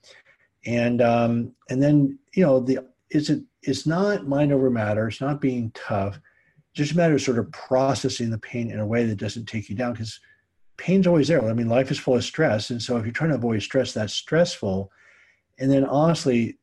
And 0.65 1.01
um, 1.01 1.53
and 1.69 1.81
then, 1.81 2.17
you 2.33 2.43
know, 2.45 2.59
the 2.59 2.79
is 3.11 3.29
it 3.29 3.43
it's 3.61 3.85
not 3.85 4.27
mind 4.27 4.51
over 4.51 4.69
matter, 4.69 5.07
it's 5.07 5.21
not 5.21 5.41
being 5.41 5.71
tough, 5.73 6.19
just 6.73 6.91
a 6.91 6.97
matter 6.97 7.15
of 7.15 7.21
sort 7.21 7.39
of 7.39 7.51
processing 7.51 8.29
the 8.29 8.37
pain 8.37 8.69
in 8.71 8.79
a 8.79 8.85
way 8.85 9.05
that 9.05 9.17
doesn't 9.17 9.47
take 9.47 9.69
you 9.69 9.75
down 9.75 9.93
because 9.93 10.19
pain's 10.77 11.07
always 11.07 11.27
there. 11.27 11.43
I 11.43 11.53
mean, 11.53 11.69
life 11.69 11.89
is 11.91 11.99
full 11.99 12.15
of 12.15 12.23
stress. 12.23 12.69
And 12.69 12.81
so 12.81 12.97
if 12.97 13.05
you're 13.05 13.13
trying 13.13 13.29
to 13.29 13.37
avoid 13.37 13.61
stress, 13.61 13.93
that's 13.93 14.13
stressful. 14.13 14.91
And 15.59 15.71
then 15.71 15.85
honestly, 15.85 16.59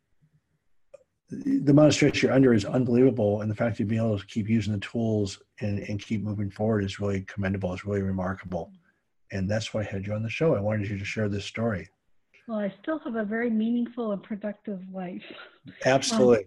the 1.31 1.71
amount 1.71 1.89
of 1.89 1.95
stress 1.95 2.23
you're 2.23 2.33
under 2.33 2.53
is 2.53 2.67
unbelievable. 2.67 3.41
And 3.41 3.51
the 3.51 3.55
fact 3.55 3.79
that 3.79 3.89
been 3.89 3.99
able 3.99 4.19
to 4.19 4.27
keep 4.27 4.49
using 4.49 4.75
the 4.75 4.81
tools 4.81 5.41
and, 5.61 5.79
and 5.79 5.99
keep 5.99 6.23
moving 6.23 6.51
forward 6.51 6.85
is 6.85 7.01
really 7.01 7.23
commendable. 7.23 7.73
It's 7.73 7.87
really 7.87 8.03
remarkable. 8.03 8.71
And 9.31 9.51
that's 9.51 9.73
why 9.73 9.81
I 9.81 9.85
had 9.85 10.07
you 10.07 10.13
on 10.13 10.23
the 10.23 10.29
show. 10.29 10.55
I 10.55 10.61
wanted 10.61 10.91
you 10.91 10.99
to 10.99 11.05
share 11.07 11.31
this 11.31 11.47
story. 11.47 11.89
Well, 12.49 12.59
I 12.59 12.75
still 12.83 12.99
have 13.01 13.15
a 13.17 13.25
very 13.25 13.51
meaningful 13.51 14.13
and 14.13 14.23
productive 14.23 14.81
life. 14.93 15.23
Absolutely. 15.85 16.47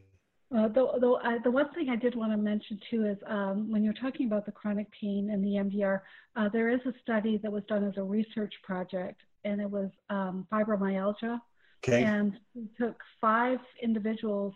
Uh, 0.55 0.67
though, 0.67 0.97
though 1.01 1.17
I, 1.17 1.39
the 1.43 1.51
one 1.51 1.73
thing 1.73 1.89
I 1.89 1.95
did 1.95 2.15
want 2.15 2.31
to 2.31 2.38
mention 2.38 2.79
too 2.89 3.05
is 3.05 3.17
um, 3.27 3.71
when 3.71 3.84
you're 3.84 3.93
talking 3.93 4.27
about 4.27 4.45
the 4.45 4.51
chronic 4.51 4.88
pain 4.99 5.29
and 5.31 5.43
the 5.43 5.49
EMDR, 5.49 6.01
uh, 6.36 6.49
there 6.49 6.69
is 6.69 6.79
a 6.86 6.93
study 7.01 7.38
that 7.38 7.51
was 7.51 7.63
done 7.67 7.84
as 7.84 7.97
a 7.97 8.03
research 8.03 8.53
project, 8.63 9.21
and 9.43 9.60
it 9.60 9.69
was 9.69 9.89
um, 10.10 10.45
fibromyalgia. 10.51 11.39
okay. 11.86 12.03
And 12.03 12.34
we 12.53 12.67
took 12.79 12.95
five 13.19 13.60
individuals, 13.81 14.53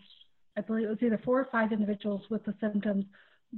I 0.56 0.60
believe 0.60 0.86
it 0.86 0.90
was 0.90 1.02
either 1.02 1.20
four 1.24 1.40
or 1.40 1.48
five 1.50 1.72
individuals 1.72 2.22
with 2.30 2.44
the 2.44 2.54
symptoms, 2.60 3.04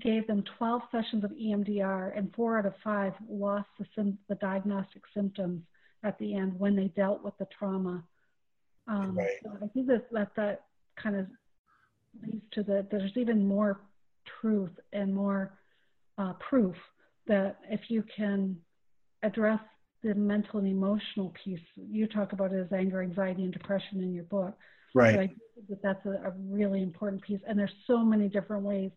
gave 0.00 0.26
them 0.26 0.42
12 0.56 0.82
sessions 0.90 1.24
of 1.24 1.32
EMDR, 1.32 2.16
and 2.16 2.32
four 2.34 2.58
out 2.58 2.66
of 2.66 2.74
five 2.82 3.12
lost 3.28 3.68
the, 3.78 3.84
sim- 3.94 4.18
the 4.28 4.36
diagnostic 4.36 5.02
symptoms 5.14 5.62
at 6.04 6.18
the 6.18 6.34
end 6.34 6.58
when 6.58 6.76
they 6.76 6.88
dealt 6.88 7.22
with 7.22 7.36
the 7.38 7.46
trauma. 7.56 8.02
Um, 8.88 9.16
Right. 9.16 9.30
so 9.42 9.50
I 9.62 9.68
think 9.68 9.86
that, 9.86 10.10
that 10.12 10.34
that 10.36 10.64
kind 11.00 11.16
of 11.16 11.26
leads 12.24 12.44
to 12.52 12.62
the 12.62 12.86
there's 12.90 13.16
even 13.16 13.46
more 13.46 13.80
truth 14.40 14.72
and 14.92 15.14
more 15.14 15.58
uh, 16.18 16.32
proof 16.48 16.74
that 17.26 17.58
if 17.70 17.80
you 17.88 18.04
can 18.14 18.56
address 19.22 19.60
the 20.02 20.14
mental 20.14 20.58
and 20.58 20.68
emotional 20.68 21.32
piece, 21.44 21.60
you 21.76 22.08
talk 22.08 22.32
about 22.32 22.52
it 22.52 22.60
as 22.60 22.72
anger, 22.72 23.02
anxiety, 23.02 23.44
and 23.44 23.52
depression 23.52 24.02
in 24.02 24.12
your 24.12 24.24
book. 24.24 24.56
But 24.94 25.02
I 25.04 25.16
right. 25.16 25.28
think 25.28 25.68
that 25.68 25.82
that's 25.82 26.06
a, 26.06 26.28
a 26.28 26.32
really 26.48 26.82
important 26.82 27.22
piece. 27.22 27.40
And 27.46 27.58
there's 27.58 27.72
so 27.86 27.98
many 27.98 28.28
different 28.28 28.64
ways 28.64 28.90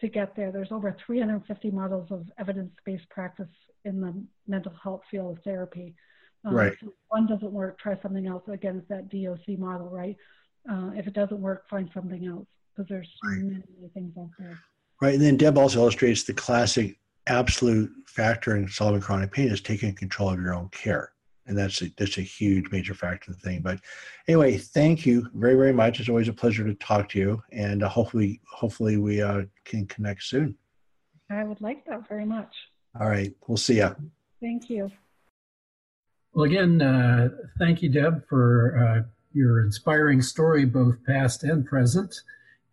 to 0.00 0.08
get 0.08 0.34
there. 0.34 0.50
There's 0.50 0.72
over 0.72 0.96
350 1.06 1.70
models 1.70 2.08
of 2.10 2.26
evidence-based 2.38 3.08
practice 3.10 3.48
in 3.84 4.00
the 4.00 4.14
mental 4.46 4.72
health 4.82 5.02
field 5.10 5.36
of 5.36 5.44
therapy. 5.44 5.94
Um, 6.44 6.54
Right. 6.54 6.76
so 6.80 6.88
if 6.88 6.94
one 7.08 7.26
doesn't 7.26 7.52
work, 7.52 7.78
try 7.78 7.98
something 8.00 8.26
else. 8.26 8.42
Again, 8.48 8.78
it's 8.78 8.88
that 8.88 9.08
DOC 9.08 9.58
model, 9.58 9.88
right? 9.88 10.16
Uh, 10.68 10.90
if 10.94 11.06
it 11.06 11.14
doesn't 11.14 11.40
work, 11.40 11.68
find 11.68 11.90
something 11.92 12.26
else 12.26 12.46
because 12.74 12.88
there's 12.88 13.08
so 13.22 13.28
Right. 13.28 13.38
many, 13.42 13.62
many 13.76 13.88
things 13.94 14.16
out 14.18 14.30
there. 14.38 14.58
Right. 15.00 15.14
And 15.14 15.22
then 15.22 15.36
Deb 15.36 15.56
also 15.56 15.80
illustrates 15.80 16.24
the 16.24 16.34
classic 16.34 16.98
absolute 17.26 17.90
factor 18.06 18.56
in 18.56 18.68
solving 18.68 19.00
chronic 19.00 19.32
pain 19.32 19.48
is 19.48 19.60
taking 19.60 19.94
control 19.94 20.30
of 20.30 20.40
your 20.40 20.54
own 20.54 20.68
care. 20.70 21.12
And 21.46 21.56
that's 21.56 21.80
a, 21.82 21.90
that's 21.96 22.18
a 22.18 22.22
huge 22.22 22.70
major 22.70 22.94
factor 22.94 23.30
of 23.30 23.40
the 23.40 23.48
thing. 23.48 23.62
But 23.62 23.80
anyway, 24.26 24.58
thank 24.58 25.06
you 25.06 25.28
very, 25.34 25.54
very 25.54 25.72
much. 25.72 25.98
It's 26.00 26.08
always 26.08 26.28
a 26.28 26.32
pleasure 26.32 26.64
to 26.64 26.74
talk 26.74 27.08
to 27.10 27.18
you. 27.18 27.42
And 27.52 27.82
uh, 27.82 27.88
hopefully, 27.88 28.40
hopefully 28.50 28.96
we 28.98 29.22
uh, 29.22 29.42
can 29.64 29.86
connect 29.86 30.24
soon. 30.24 30.56
I 31.30 31.44
would 31.44 31.60
like 31.60 31.84
that 31.86 32.08
very 32.08 32.24
much. 32.24 32.54
All 32.98 33.08
right. 33.08 33.34
We'll 33.46 33.56
see 33.56 33.78
ya. 33.78 33.94
Thank 34.40 34.68
you. 34.68 34.90
Well, 36.38 36.46
again, 36.46 36.80
uh, 36.80 37.28
thank 37.58 37.82
you, 37.82 37.88
Deb, 37.88 38.24
for 38.28 38.78
uh, 38.78 39.02
your 39.32 39.60
inspiring 39.60 40.22
story, 40.22 40.64
both 40.64 41.02
past 41.04 41.42
and 41.42 41.66
present. 41.66 42.14